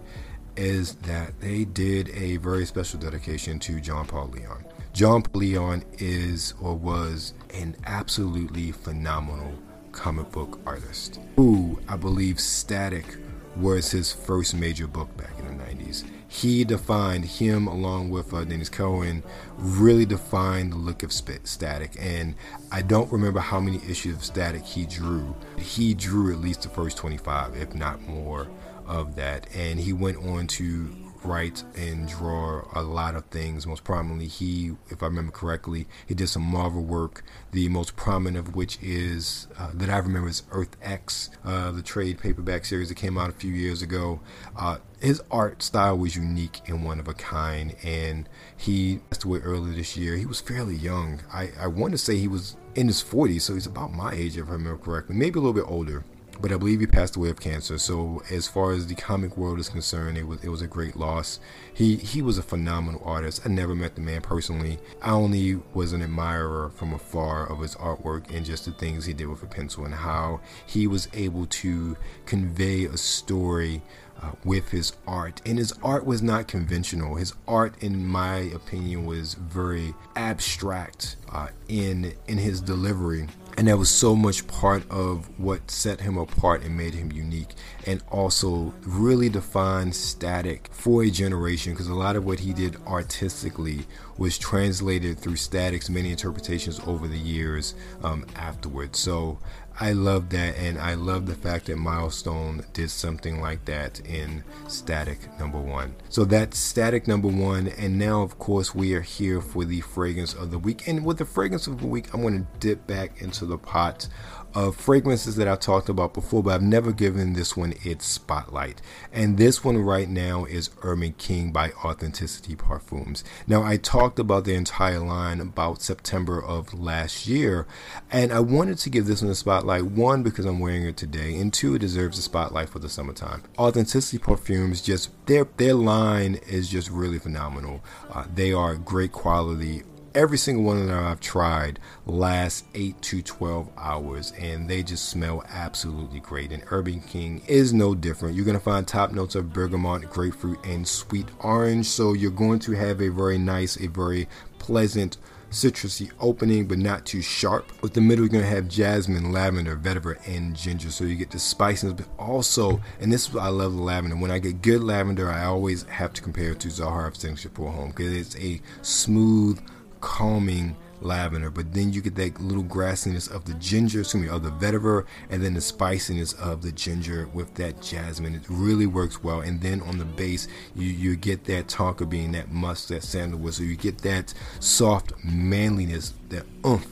is 0.56 0.96
that 0.96 1.40
they 1.42 1.66
did 1.66 2.10
a 2.10 2.38
very 2.38 2.66
special 2.66 3.00
dedication 3.00 3.60
to 3.60 3.82
John 3.82 4.06
Paul 4.06 4.28
Leon. 4.28 4.64
John 4.94 5.22
Paul 5.22 5.42
Leon 5.42 5.84
is 5.98 6.54
or 6.62 6.76
was 6.76 7.34
an 7.54 7.76
absolutely 7.86 8.72
phenomenal 8.72 9.54
comic 9.98 10.32
book 10.32 10.60
artist 10.66 11.20
who 11.36 11.80
I 11.88 11.98
believe 11.98 12.40
Static 12.40 13.18
was 13.56 13.90
his 13.90 14.14
first 14.14 14.54
major 14.54 14.86
book 14.86 15.16
back 15.18 15.38
in 15.40 15.46
the 15.46 15.64
90s. 15.64 16.04
He 16.28 16.64
defined 16.64 17.26
him 17.26 17.66
along 17.68 18.12
with 18.12 18.32
uh, 18.32 18.46
Denys 18.46 18.72
Cowan, 18.72 19.24
really 19.58 20.06
defined 20.06 20.72
the 20.72 20.78
look 20.78 21.02
of 21.02 21.12
Static. 21.12 21.96
And 22.00 22.36
I 22.72 22.84
don't 22.84 23.12
remember 23.12 23.40
how 23.40 23.60
many 23.60 23.78
issues 23.90 24.16
of 24.16 24.24
Static 24.24 24.64
he 24.64 24.86
drew. 24.86 25.36
He 25.58 25.96
drew 25.96 26.32
at 26.32 26.40
least 26.40 26.62
the 26.62 26.70
first 26.70 26.98
25, 26.98 27.56
if 27.56 27.74
not 27.74 28.02
more, 28.02 28.48
of 28.86 29.16
that. 29.16 29.48
And 29.56 29.80
he 29.80 29.94
went 29.94 30.18
on 30.18 30.46
to 30.48 31.07
write 31.28 31.64
and 31.76 32.08
draw 32.08 32.64
a 32.74 32.82
lot 32.82 33.16
of 33.16 33.26
things. 33.26 33.68
Most 33.68 33.84
prominently, 33.84 34.28
he, 34.28 34.72
if 34.90 35.04
I 35.04 35.08
remember 35.08 35.32
correctly, 35.32 35.88
he 36.08 36.16
did 36.16 36.30
some 36.30 36.44
Marvel 36.44 36.84
work. 36.84 37.24
The 37.52 37.70
most 37.70 37.96
prominent 37.96 38.48
of 38.48 38.56
which 38.56 38.80
is 38.82 39.48
uh, 39.58 39.72
that 39.74 39.90
I 39.90 39.98
remember 39.98 40.30
is 40.30 40.44
Earth 40.52 40.78
X, 40.82 41.30
uh, 41.44 41.72
the 41.72 41.82
trade 41.82 42.20
paperback 42.20 42.66
series 42.66 42.90
that 42.90 42.96
came 42.96 43.18
out 43.18 43.30
a 43.30 43.34
few 43.34 43.52
years 43.52 43.82
ago. 43.82 44.22
Uh, 44.56 44.78
his 45.00 45.22
art 45.30 45.62
style 45.62 45.98
was 45.98 46.16
unique 46.16 46.62
and 46.68 46.84
one 46.84 47.00
of 47.00 47.08
a 47.08 47.14
kind, 47.14 47.76
and 47.84 48.28
he 48.56 49.00
passed 49.10 49.26
away 49.26 49.40
earlier 49.40 49.74
this 49.74 49.98
year. 49.98 50.16
He 50.16 50.26
was 50.26 50.42
fairly 50.42 50.76
young. 50.76 51.22
I, 51.32 51.52
I 51.60 51.68
want 51.68 51.92
to 51.92 51.98
say 51.98 52.18
he 52.18 52.28
was 52.28 52.56
in 52.76 52.88
his 52.88 53.04
40s, 53.04 53.42
so 53.42 53.54
he's 53.54 53.66
about 53.66 53.92
my 53.92 54.14
age, 54.14 54.38
if 54.38 54.48
I 54.48 54.54
remember 54.54 54.84
correctly, 54.84 55.16
maybe 55.16 55.40
a 55.40 55.42
little 55.42 55.54
bit 55.54 55.70
older 55.70 56.04
but 56.40 56.52
I 56.52 56.58
believe 56.58 56.80
he 56.80 56.88
passed 56.88 57.16
away 57.16 57.30
of 57.30 57.40
cancer. 57.40 57.78
So 57.78 58.22
as 58.30 58.48
far 58.48 58.72
as 58.72 58.88
the 58.88 58.96
comic 58.96 59.38
world 59.38 59.60
is 59.60 59.70
concerned, 59.70 60.18
it 60.18 60.28
was 60.28 60.44
it 60.44 60.50
was 60.50 60.62
a 60.62 60.68
great 60.68 60.96
loss. 60.96 61.40
He 61.74 61.96
he 61.96 62.22
was 62.22 62.38
a 62.38 62.44
phenomenal 62.44 63.02
artist. 63.04 63.42
I 63.46 63.50
never 63.50 63.76
met 63.76 63.96
the 63.96 64.02
man 64.02 64.22
personally. 64.22 64.80
I 65.02 65.12
only 65.12 65.60
was 65.74 65.94
an 65.94 66.02
admirer 66.02 66.70
from 66.70 66.94
afar 66.94 67.48
of 67.48 67.60
his 67.60 67.76
artwork 67.76 68.34
and 68.36 68.46
just 68.46 68.66
the 68.66 68.72
things 68.72 69.06
he 69.06 69.14
did 69.14 69.28
with 69.28 69.44
a 69.44 69.48
pencil 69.48 69.86
and 69.86 69.94
how 69.94 70.42
he 70.66 70.88
was 70.88 71.08
able 71.14 71.46
to 71.48 71.98
convey 72.26 72.86
a 72.86 72.98
story 72.98 73.82
uh, 74.22 74.32
with 74.44 74.70
his 74.70 74.94
art. 75.08 75.42
And 75.46 75.58
his 75.58 75.74
art 75.84 76.06
was 76.06 76.22
not 76.22 76.48
conventional. 76.48 77.16
His 77.16 77.34
art, 77.48 77.82
in 77.82 78.06
my 78.06 78.38
opinion, 78.38 79.06
was 79.06 79.36
very 79.36 79.94
abstract 80.16 81.18
uh, 81.32 81.48
in 81.68 82.14
in 82.28 82.38
his 82.38 82.62
delivery 82.62 83.28
and 83.58 83.68
that 83.68 83.78
was 83.78 83.90
so 83.90 84.16
much 84.16 84.46
part 84.48 84.90
of 84.92 85.28
what 85.40 85.72
set 85.72 86.00
him 86.00 86.16
apart 86.16 86.62
and 86.62 86.78
made 86.78 86.94
him 86.94 87.12
unique 87.12 87.56
and 87.88 88.04
also 88.12 88.72
really 88.86 89.30
defined 89.30 89.96
static 89.96 90.70
for 90.72 91.04
a 91.04 91.10
generation 91.10 91.74
because 91.74 91.88
a 91.88 91.96
lot 91.96 92.16
of 92.16 92.24
what 92.24 92.40
he 92.40 92.54
did 92.54 92.78
artistically 92.86 93.88
was 94.20 94.38
translated 94.38 95.18
through 95.18 95.36
static's 95.36 95.90
many 95.90 96.12
interpretations 96.12 96.80
over 96.86 97.08
the 97.08 97.18
years 97.18 97.74
um, 98.04 98.26
afterwards 98.36 99.00
so 99.00 99.40
I 99.80 99.92
love 99.92 100.30
that, 100.30 100.58
and 100.58 100.80
I 100.80 100.96
love 100.96 101.28
the 101.28 101.36
fact 101.36 101.68
that 101.68 101.78
Milestone 101.78 102.66
did 102.74 102.90
something 102.90 103.40
like 103.42 103.66
that 103.66 104.00
in 104.00 104.44
Static 104.68 105.20
number 105.40 105.60
one. 105.60 105.96
So 106.10 106.26
that's 106.26 106.58
Static 106.58 107.08
number 107.08 107.28
one, 107.28 107.68
and 107.68 108.00
now, 108.00 108.24
of 108.24 108.40
course, 108.40 108.74
we 108.74 108.96
are 108.96 109.02
here 109.02 109.40
for 109.40 109.66
the 109.66 109.82
fragrance 109.82 110.34
of 110.34 110.50
the 110.50 110.58
week. 110.58 110.88
And 110.88 111.06
with 111.06 111.20
the 111.20 111.26
fragrance 111.26 111.68
of 111.68 111.80
the 111.80 111.86
week, 111.86 112.12
I'm 112.12 112.22
going 112.22 112.40
to 112.40 112.60
dip 112.60 112.88
back 112.88 113.22
into 113.22 113.46
the 113.46 113.60
pot 113.60 114.08
of 114.54 114.76
fragrances 114.76 115.36
that 115.36 115.48
I've 115.48 115.60
talked 115.60 115.90
about 115.90 116.14
before, 116.14 116.42
but 116.44 116.54
I've 116.54 116.62
never 116.62 116.92
given 116.92 117.34
this 117.34 117.56
one 117.56 117.74
its 117.84 118.06
spotlight. 118.06 118.82
And 119.12 119.38
this 119.38 119.64
one 119.64 119.78
right 119.78 120.10
now 120.10 120.46
is 120.46 120.70
Urban 120.82 121.14
King 121.18 121.52
by 121.52 121.72
Authenticity 121.84 122.56
Perfumes. 122.56 123.24
Now, 123.46 123.64
I 123.64 123.78
talked 123.78 124.20
about 124.20 124.46
the 124.46 124.54
entire 124.54 125.00
line 125.00 125.40
about 125.40 125.82
September 125.82 126.42
of 126.44 126.74
last 126.74 127.28
year, 127.28 127.68
and 128.12 128.32
I 128.32 128.40
wanted 128.40 128.78
to 128.80 128.90
give 128.90 129.06
this 129.06 129.22
one 129.22 129.32
a 129.32 129.36
spotlight. 129.36 129.86
One, 129.86 130.24
because 130.24 130.46
I'm 130.46 130.60
wearing 130.60 130.86
it 130.86 130.98
today, 130.98 131.36
and 131.36 131.54
two, 131.54 131.76
it 131.76 131.80
deserves 131.80 132.18
a 132.18 132.22
spotlight 132.22 132.70
for 132.70 132.80
the 132.80 132.90
summertime. 132.90 133.44
Authenticity 133.58 134.18
Perfumes, 134.18 134.82
just 134.82 135.10
their 135.28 135.46
their 135.58 135.74
line 135.74 136.36
is 136.48 136.70
just 136.70 136.90
really 136.90 137.20
phenomenal. 137.20 137.84
Uh, 138.12 138.26
they 138.34 138.54
are 138.54 138.76
great 138.76 139.12
quality 139.12 139.84
every 140.18 140.38
single 140.38 140.64
one 140.64 140.82
of 140.82 140.88
them 140.88 141.06
I've 141.06 141.20
tried 141.20 141.80
lasts 142.08 142.64
8 142.74 143.00
to 143.04 143.22
12 143.22 143.70
hours 143.78 144.34
and 144.40 144.68
they 144.68 144.82
just 144.82 145.10
smell 145.10 145.44
absolutely 145.48 146.20
great. 146.20 146.52
And 146.52 146.64
Urban 146.72 147.02
King 147.02 147.44
is 147.48 147.72
no 147.72 147.94
different. 147.94 148.36
You're 148.36 148.44
going 148.44 148.58
to 148.58 148.64
find 148.64 148.88
top 148.88 149.12
notes 149.12 149.36
of 149.36 149.54
bergamot, 149.54 150.10
grapefruit, 150.10 150.66
and 150.66 150.88
sweet 150.88 151.28
orange. 151.40 151.86
So 151.86 152.14
you're 152.14 152.32
going 152.32 152.58
to 152.60 152.72
have 152.72 153.00
a 153.00 153.10
very 153.10 153.38
nice, 153.38 153.80
a 153.80 153.88
very 153.88 154.28
pleasant 154.58 155.18
citrusy 155.52 156.12
opening, 156.20 156.66
but 156.66 156.80
not 156.80 157.06
too 157.06 157.22
sharp. 157.22 157.72
With 157.84 157.94
the 157.94 158.02
middle, 158.02 158.26
you're 158.26 158.34
gonna 158.34 158.46
have 158.46 158.68
jasmine, 158.68 159.32
lavender, 159.32 159.78
vetiver, 159.78 160.18
and 160.28 160.56
ginger. 160.56 160.90
So 160.90 161.04
you 161.04 161.16
get 161.16 161.32
the 161.32 161.40
spiciness, 161.40 161.94
but 161.94 162.08
also, 162.20 162.82
and 163.00 163.14
this 163.14 163.30
is 163.30 163.36
I 163.36 163.48
love 163.50 163.74
the 163.74 163.82
lavender. 163.82 164.18
When 164.18 164.32
I 164.32 164.40
get 164.40 164.62
good 164.62 164.84
lavender, 164.84 165.30
I 165.30 165.46
always 165.46 165.84
have 165.84 166.12
to 166.14 166.22
compare 166.22 166.52
it 166.52 166.60
to 166.62 166.70
Zahara 166.70 167.14
Signature 167.16 167.52
for 167.54 167.72
Home 167.72 167.90
because 167.90 168.14
it's 168.14 168.36
a 168.38 168.62
smooth, 168.82 169.62
calming 170.02 170.76
lavender, 171.02 171.50
but 171.50 171.74
then 171.74 171.94
you 171.94 172.02
get 172.02 172.16
that 172.16 172.42
little 172.42 172.64
grassiness 172.64 173.30
of 173.30 173.46
the 173.46 173.54
ginger, 173.56 174.02
excuse 174.02 174.24
me, 174.24 174.30
of 174.30 174.44
the 174.44 174.50
vetiver, 174.50 175.06
and 175.30 175.44
then 175.44 175.54
the 175.54 175.62
spiciness 175.62 176.34
of 176.34 176.62
the 176.62 176.72
ginger 176.72 177.28
with 177.34 177.54
that 177.56 177.82
jasmine. 177.82 178.36
It 178.36 178.46
really 178.50 178.88
works 178.88 179.24
well. 179.24 179.42
And 179.42 179.62
then 179.62 179.82
on 179.82 179.98
the 179.98 180.06
base, 180.06 180.48
you, 180.76 180.88
you 180.88 181.16
get 181.16 181.46
that 181.46 181.68
tonka 181.68 182.10
bean, 182.10 182.32
that 182.32 182.52
musk, 182.52 182.90
that 182.90 183.04
sandalwood. 183.04 183.54
So 183.54 183.64
you 183.64 183.76
get 183.76 184.00
that 184.00 184.34
soft 184.60 185.14
manliness, 185.24 186.14
that 186.30 186.46
oomph 186.66 186.88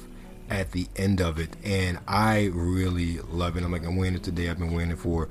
at 0.50 0.72
the 0.72 0.88
end 0.96 1.22
of 1.22 1.40
it. 1.40 1.56
And 1.64 2.00
I 2.08 2.52
really 2.54 3.20
love 3.20 3.58
it. 3.58 3.64
I'm 3.64 3.72
like, 3.72 3.86
I'm 3.86 3.96
wearing 3.96 4.16
it 4.16 4.24
today. 4.24 4.50
I've 4.50 4.60
been 4.60 4.74
wearing 4.74 4.92
it 4.92 5.00
for 5.00 5.30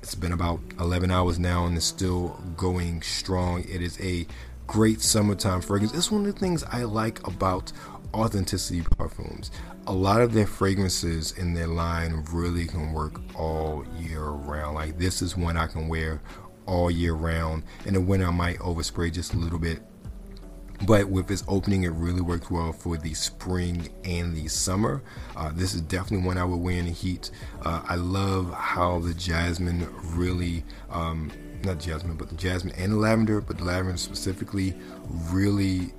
it's 0.00 0.14
been 0.14 0.32
about 0.32 0.60
11 0.78 1.10
hours 1.10 1.38
now 1.38 1.66
and 1.66 1.76
it's 1.76 1.84
still 1.84 2.40
going 2.56 3.02
strong. 3.02 3.64
It 3.64 3.82
is 3.82 4.00
a 4.00 4.26
great 4.68 5.00
summertime 5.00 5.62
fragrance. 5.62 5.94
It's 5.94 6.12
one 6.12 6.26
of 6.26 6.32
the 6.32 6.38
things 6.38 6.62
I 6.62 6.84
like 6.84 7.26
about 7.26 7.72
authenticity 8.14 8.82
perfumes. 8.82 9.50
A 9.88 9.92
lot 9.92 10.20
of 10.20 10.32
their 10.34 10.46
fragrances 10.46 11.32
in 11.32 11.54
their 11.54 11.66
line 11.66 12.22
really 12.30 12.66
can 12.66 12.92
work 12.92 13.20
all 13.34 13.84
year 13.98 14.22
round. 14.22 14.76
Like 14.76 14.98
this 14.98 15.22
is 15.22 15.36
one 15.36 15.56
I 15.56 15.66
can 15.66 15.88
wear 15.88 16.20
all 16.66 16.90
year 16.90 17.14
round. 17.14 17.64
In 17.86 17.94
the 17.94 18.00
winter, 18.00 18.26
I 18.26 18.30
might 18.30 18.58
overspray 18.58 19.12
just 19.12 19.32
a 19.34 19.38
little 19.38 19.58
bit. 19.58 19.80
But 20.86 21.08
with 21.08 21.30
its 21.30 21.42
opening, 21.48 21.82
it 21.82 21.88
really 21.88 22.20
works 22.20 22.50
well 22.50 22.72
for 22.72 22.96
the 22.96 23.14
spring 23.14 23.88
and 24.04 24.36
the 24.36 24.46
summer. 24.48 25.02
Uh, 25.34 25.50
this 25.52 25.74
is 25.74 25.80
definitely 25.80 26.24
one 26.24 26.38
I 26.38 26.44
would 26.44 26.60
wear 26.60 26.76
in 26.76 26.84
the 26.84 26.92
heat. 26.92 27.30
Uh, 27.62 27.82
I 27.88 27.96
love 27.96 28.52
how 28.52 29.00
the 29.00 29.12
jasmine 29.14 29.88
really 30.14 30.62
um, 30.90 31.32
not 31.64 31.78
jasmine, 31.78 32.16
but 32.16 32.28
the 32.28 32.36
jasmine 32.36 32.74
and 32.76 32.92
the 32.92 32.96
lavender, 32.96 33.40
but 33.40 33.58
the 33.58 33.64
lavender 33.64 33.96
specifically 33.96 34.74
really 35.30 35.92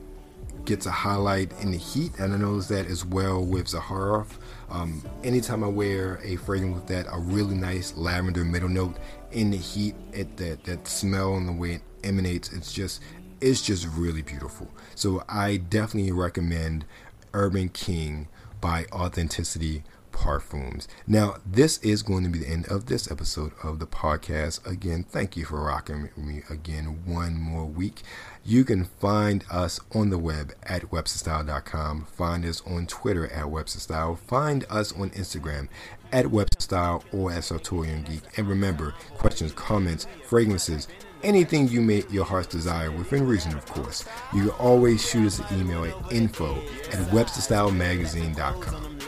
gets 0.66 0.86
a 0.86 0.92
highlight 0.92 1.52
in 1.62 1.72
the 1.72 1.78
heat. 1.78 2.12
And 2.20 2.34
I 2.34 2.38
notice 2.38 2.68
that 2.68 2.86
as 2.86 3.06
well 3.06 3.44
with 3.44 3.68
Zahara. 3.68 4.26
Um, 4.70 5.04
anytime 5.24 5.64
I 5.64 5.68
wear 5.68 6.20
a 6.24 6.36
fragrance 6.36 6.76
with 6.76 6.88
that, 6.88 7.08
a 7.12 7.20
really 7.20 7.56
nice 7.56 7.96
lavender 7.96 8.46
middle 8.46 8.70
note 8.70 8.98
in 9.32 9.52
the 9.52 9.58
heat, 9.58 9.96
it 10.14 10.38
that 10.38 10.64
that 10.66 10.88
smell 10.88 11.36
and 11.36 11.48
the 11.48 11.54
way 11.54 11.74
it 11.74 11.82
emanates, 12.04 12.52
it's 12.52 12.72
just 12.72 13.02
it's 13.42 13.62
just 13.62 13.88
really 13.96 14.22
beautiful. 14.22 14.68
So 14.96 15.24
I 15.28 15.58
definitely 15.58 16.12
recommend 16.12 16.86
Urban 17.34 17.70
King 17.70 18.28
by 18.62 18.86
Authenticity 18.92 19.84
Perfumes. 20.20 20.90
Now, 21.08 21.38
this 21.46 21.78
is 21.78 22.04
going 22.04 22.26
to 22.26 22.30
be 22.30 22.40
the 22.40 22.50
end 22.50 22.68
of 22.68 22.88
this 22.88 23.10
episode 23.10 23.54
of 23.64 23.80
the 23.80 23.88
podcast. 23.88 24.66
Again, 24.70 25.06
thank 25.08 25.38
you 25.38 25.46
for 25.46 25.64
rocking 25.64 26.10
me 26.18 26.44
again 26.50 27.04
one 27.06 27.40
more 27.40 27.66
week. 27.66 28.02
You 28.44 28.66
can 28.66 28.84
find 28.84 29.46
us 29.50 29.80
on 29.96 30.10
the 30.10 30.18
web 30.18 30.54
at 30.64 30.92
websterstyle.com. 30.92 32.06
Find 32.06 32.46
us 32.46 32.62
on 32.68 32.86
Twitter 32.88 33.28
at 33.32 33.46
websterstyle. 33.46 34.20
Find 34.20 34.66
us 34.70 34.92
on 34.92 35.12
Instagram 35.12 35.70
at 36.12 36.26
websterstyle 36.26 37.02
or 37.14 37.32
at 37.32 37.46
Sartorial 37.46 38.02
Geek. 38.02 38.24
And 38.38 38.50
remember, 38.50 38.96
questions, 39.18 39.54
comments, 39.54 40.06
fragrances, 40.26 40.90
anything 41.24 41.70
you 41.70 41.80
may 41.82 42.04
your 42.10 42.26
heart's 42.26 42.48
desire 42.48 42.92
within 42.92 43.28
reason 43.28 43.54
of 43.54 43.66
course 43.66 44.06
you 44.34 44.44
can 44.44 44.52
always 44.52 45.06
shoot 45.06 45.28
us 45.28 45.40
an 45.40 45.60
email 45.60 45.84
at 45.84 46.14
info 46.14 46.56
at 46.56 47.00
websterstylemagazine.com 47.12 48.99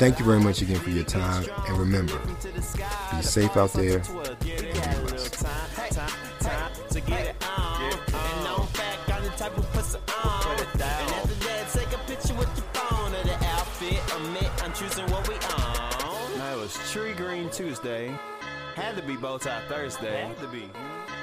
Thank 0.00 0.18
you 0.18 0.24
very 0.24 0.40
much 0.40 0.62
again 0.62 0.78
for 0.78 0.88
your 0.88 1.04
time. 1.04 1.44
And 1.68 1.76
remember, 1.76 2.18
be 3.12 3.20
safe 3.20 3.54
out 3.54 3.70
there 3.74 3.98
and 3.98 4.06
be 4.06 5.02
blessed. 5.06 5.44
That 16.38 16.56
was 16.56 16.90
Tree 16.90 17.12
Green 17.12 17.50
Tuesday. 17.50 18.18
Had 18.76 18.96
to 18.96 19.02
be 19.02 19.16
Bow 19.16 19.36
Tie 19.36 19.60
Thursday. 19.68 20.22
Had 20.22 20.38
to 20.38 20.48
be. 20.48 20.70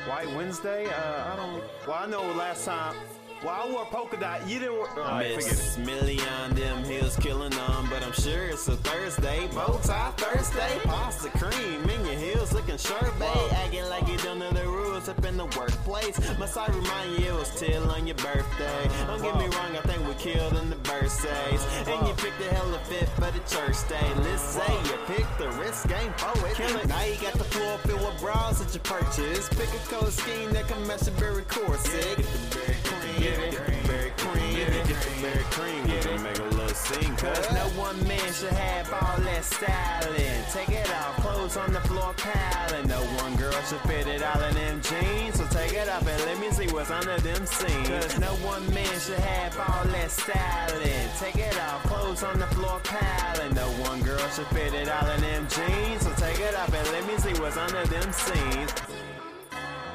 White 0.07 0.29
Wednesday? 0.35 0.85
Uh, 0.85 1.33
I 1.33 1.35
don't. 1.35 1.63
Well, 1.87 1.97
I 1.97 2.05
know 2.05 2.21
last 2.33 2.65
time. 2.65 2.95
Well, 3.43 3.53
I 3.53 3.71
wore 3.71 3.85
polka 3.85 4.17
dot. 4.17 4.47
You 4.47 4.59
didn't 4.59 4.77
wear. 4.79 4.87
Oh, 4.97 5.19
Miss 5.19 5.77
Million, 5.77 6.55
them 6.55 6.83
hills 6.83 7.15
killing 7.17 7.51
them, 7.51 7.87
but 7.89 8.03
I'm 8.03 8.13
sure 8.13 8.45
it's 8.45 8.67
a 8.67 8.75
Thursday. 8.77 9.47
Bow 9.53 9.79
tie 9.83 10.11
Thursday, 10.17 10.79
pasta 10.85 11.29
cream 11.29 11.87
in 11.87 12.05
your 12.05 12.15
heels 12.15 12.51
looking 12.51 12.77
sharp, 12.77 13.17
babe. 13.19 13.51
Acting 13.51 13.85
like 13.89 14.07
you 14.07 14.17
don't 14.17 14.39
know 14.39 14.49
the 14.51 14.65
rules 14.65 15.07
up 15.07 15.23
in 15.23 15.37
the 15.37 15.45
workplace. 15.45 16.17
Must 16.39 16.57
I 16.57 16.67
remind 16.67 17.19
you 17.19 17.27
it 17.27 17.35
was 17.35 17.59
till 17.59 17.89
on 17.91 18.07
your 18.07 18.15
birthday? 18.15 18.89
Don't 19.05 19.21
get 19.21 19.35
me 19.37 19.45
wrong, 19.55 19.77
I 19.77 19.81
think 19.85 20.07
we 20.07 20.13
killed 20.15 20.53
in 20.57 20.69
the 20.69 20.75
birthdays. 20.77 21.61
And 21.87 22.07
you 22.07 22.13
picked 22.15 22.39
the 22.39 22.49
hell 22.55 22.73
of 22.73 22.81
fit 22.87 23.07
for 23.09 23.29
the 23.31 23.39
church 23.47 23.77
day. 23.87 24.13
Let's 24.17 24.41
say 24.41 24.73
you 24.85 24.97
picked 25.05 25.37
the 25.37 25.49
risk 25.51 25.87
game 25.87 26.11
for 26.17 26.33
it. 26.47 26.87
Now 26.87 27.03
you 27.03 27.15
got 27.21 27.33
the 27.33 27.45
floor 27.45 27.77
filled 27.79 27.96
bras 28.19 28.59
that 28.59 28.73
you 28.73 28.79
purchase. 28.81 29.49
Pick 29.49 29.69
a 29.73 29.77
color 29.89 30.11
scheme 30.11 30.51
that 30.53 30.67
can 30.67 30.85
match 30.87 31.05
your 31.07 31.15
berry 31.15 31.43
corset. 31.43 32.17
Get 32.17 32.25
the 32.25 32.55
berry 32.55 33.51
cream. 33.51 33.87
Berry 33.87 34.11
cream. 34.17 34.55
Get 34.55 34.85
the 34.85 35.21
berry 35.21 35.43
cream. 35.51 35.83
Can 36.01 36.23
make 36.23 36.39
a 36.39 36.43
little 36.43 36.69
scene. 36.69 37.15
Cause 37.15 37.51
no 37.51 37.65
one 37.79 37.97
man 38.07 38.33
should 38.33 38.53
have 38.53 38.93
all 38.93 39.17
that 39.17 39.43
styling. 39.43 40.43
Take 40.51 40.69
it 40.69 40.89
off, 40.93 41.15
clothes 41.17 41.57
on 41.57 41.73
the 41.73 41.81
floor 41.81 42.13
piling. 42.17 42.87
No 42.87 43.01
one 43.21 43.35
girl 43.35 43.51
should 43.67 43.81
fit 43.81 44.07
it 44.07 44.23
all 44.23 44.41
in 44.43 44.53
them 44.53 44.81
jeans. 44.81 45.35
So 45.37 45.45
take 45.47 45.73
it 45.73 45.89
off 45.89 46.07
and 46.07 46.21
let 46.25 46.39
me 46.39 46.51
see 46.51 46.67
what's 46.73 46.91
under 46.91 47.17
them 47.19 47.45
seams. 47.45 47.87
Cause 47.87 48.19
no 48.19 48.31
one 48.45 48.63
man 48.73 48.99
should 48.99 49.19
have 49.19 49.57
all 49.59 49.85
that 49.85 50.11
styling. 50.11 51.09
Take 51.19 51.37
it 51.37 51.59
off, 51.59 51.83
clothes 51.83 52.23
on 52.23 52.39
the 52.39 52.47
floor 52.47 52.79
piling. 52.83 53.53
No 53.55 53.67
one 53.89 54.01
girl 54.01 54.27
should 54.29 54.47
fit 54.47 54.73
it 54.73 54.89
all 54.89 55.09
in 55.09 55.21
them 55.21 55.47
jeans. 55.49 56.03
So 56.03 56.13
take 56.15 56.39
it 56.39 56.55
off 56.55 56.73
and 56.73 56.87
let 56.89 57.05
me 57.07 57.17
see 57.17 57.33
what's 57.41 57.57
under 57.57 57.83
them 57.87 58.06
seams. 58.13 58.73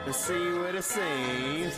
Let's 0.07 0.19
see 0.19 0.53
what 0.59 0.75
it 0.75 0.85
seems. 0.85 1.75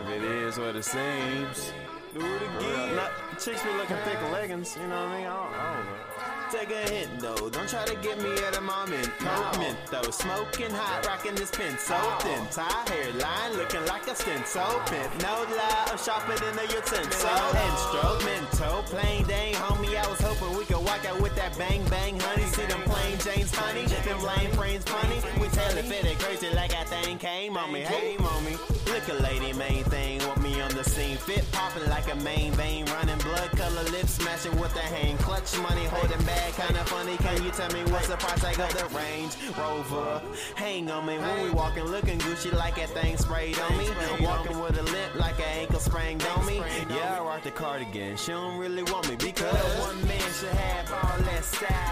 If 0.00 0.08
it 0.08 0.22
is 0.22 0.58
what 0.58 0.76
it 0.76 0.84
seems. 0.84 1.72
Do 2.14 2.20
it 2.20 2.42
again. 2.42 2.96
Not, 2.96 3.10
chicks 3.40 3.62
be 3.62 3.70
looking 3.70 3.96
thick 4.04 4.18
leggings, 4.30 4.76
you 4.76 4.86
know 4.86 5.04
what 5.04 5.08
I 5.08 5.16
mean? 5.16 5.26
I 5.26 5.34
don't, 5.34 5.54
I 5.54 5.74
don't 5.74 5.84
know. 5.86 6.21
Take 6.52 6.70
a 6.70 6.90
hit 6.90 7.08
though, 7.18 7.48
don't 7.48 7.66
try 7.66 7.86
to 7.86 7.96
get 8.02 8.20
me 8.22 8.30
at 8.44 8.58
a 8.58 8.60
moment. 8.60 9.08
Moment 9.22 9.78
though, 9.90 10.10
smoking 10.10 10.70
hot, 10.70 11.06
rocking 11.06 11.34
this 11.34 11.50
pin 11.50 11.78
so 11.78 11.96
thin. 12.20 12.46
Tie 12.50 12.84
hairline, 12.92 13.56
looking 13.56 13.82
like 13.86 14.06
a 14.06 14.14
stencil 14.14 14.82
pin. 14.84 15.08
No 15.20 15.46
lie, 15.48 15.88
I'm 15.90 15.96
sharper 15.96 16.36
than 16.36 16.58
a 16.58 16.64
utensil. 16.68 17.30
Instrumental, 17.56 18.82
plain 18.82 19.24
dang, 19.24 19.54
homie. 19.54 19.96
I 19.96 20.06
was 20.10 20.20
hoping 20.20 20.58
we 20.58 20.66
could 20.66 20.84
walk 20.84 21.06
out 21.06 21.22
with 21.22 21.34
that 21.36 21.56
bang 21.56 21.88
bang, 21.88 22.20
honey. 22.20 22.44
See 22.44 22.66
them 22.66 22.82
plain 22.82 23.16
James 23.24 23.50
funny, 23.50 23.86
them 23.86 24.22
lame 24.22 24.50
friends 24.50 24.84
funny. 24.84 25.22
We 25.40 25.48
tell 25.48 25.74
it 25.78 25.86
fit 25.86 26.04
it 26.04 26.18
crazy 26.18 26.50
like 26.54 26.74
I 26.74 26.84
think 26.84 27.20
came 27.20 27.56
on 27.56 27.72
me. 27.72 27.80
Hey, 27.80 28.16
mommy, 28.18 28.56
look 28.92 29.08
a 29.08 29.22
lady, 29.22 29.54
main 29.54 29.84
thing, 29.84 30.18
want 30.26 30.42
me 30.42 30.60
on 30.60 30.74
the 30.74 30.84
scene. 30.84 31.16
Fit 31.16 31.50
popping 31.52 31.88
like 31.88 32.12
a 32.12 32.16
main 32.16 32.52
vein, 32.52 32.84
running 32.86 33.18
blood 33.18 33.50
color 33.52 33.84
lips, 33.84 34.14
smashing 34.20 34.58
with 34.60 34.74
the 34.74 34.80
hang. 34.80 35.16
Clutch 35.18 35.56
money, 35.58 35.84
holding 35.86 36.22
bag, 36.42 36.66
kinda 36.66 36.84
funny. 36.84 37.16
Can 37.18 37.42
you 37.42 37.50
tell 37.50 37.70
me 37.72 37.82
what's 37.92 38.08
the 38.08 38.16
price 38.16 38.40
tag 38.40 38.58
of 38.58 38.72
the 38.76 38.96
Range 38.96 39.32
Rover? 39.58 40.22
Hang 40.54 40.90
on 40.90 41.06
me 41.06 41.18
when 41.18 41.42
we 41.42 41.50
walking, 41.50 41.84
looking 41.84 42.18
Gucci 42.18 42.52
like 42.52 42.76
that 42.76 42.90
thing 42.90 43.16
sprayed 43.16 43.58
on 43.58 43.76
me. 43.76 43.88
Walking 44.20 44.58
with 44.60 44.78
a 44.78 44.82
limp 44.82 45.14
like 45.16 45.38
an 45.38 45.60
ankle 45.60 45.80
sprained 45.80 46.24
on 46.36 46.46
me. 46.46 46.62
Yeah, 46.88 47.18
I 47.18 47.24
rock 47.24 47.42
the 47.42 47.50
cardigan. 47.50 48.16
She 48.16 48.32
don't 48.32 48.58
really 48.58 48.82
want 48.84 49.08
me 49.08 49.16
because 49.16 49.54
one 49.80 50.06
man 50.06 50.20
should 50.38 50.48
have 50.50 50.92
all 50.92 51.18
that 51.18 51.44
styling. 51.44 51.91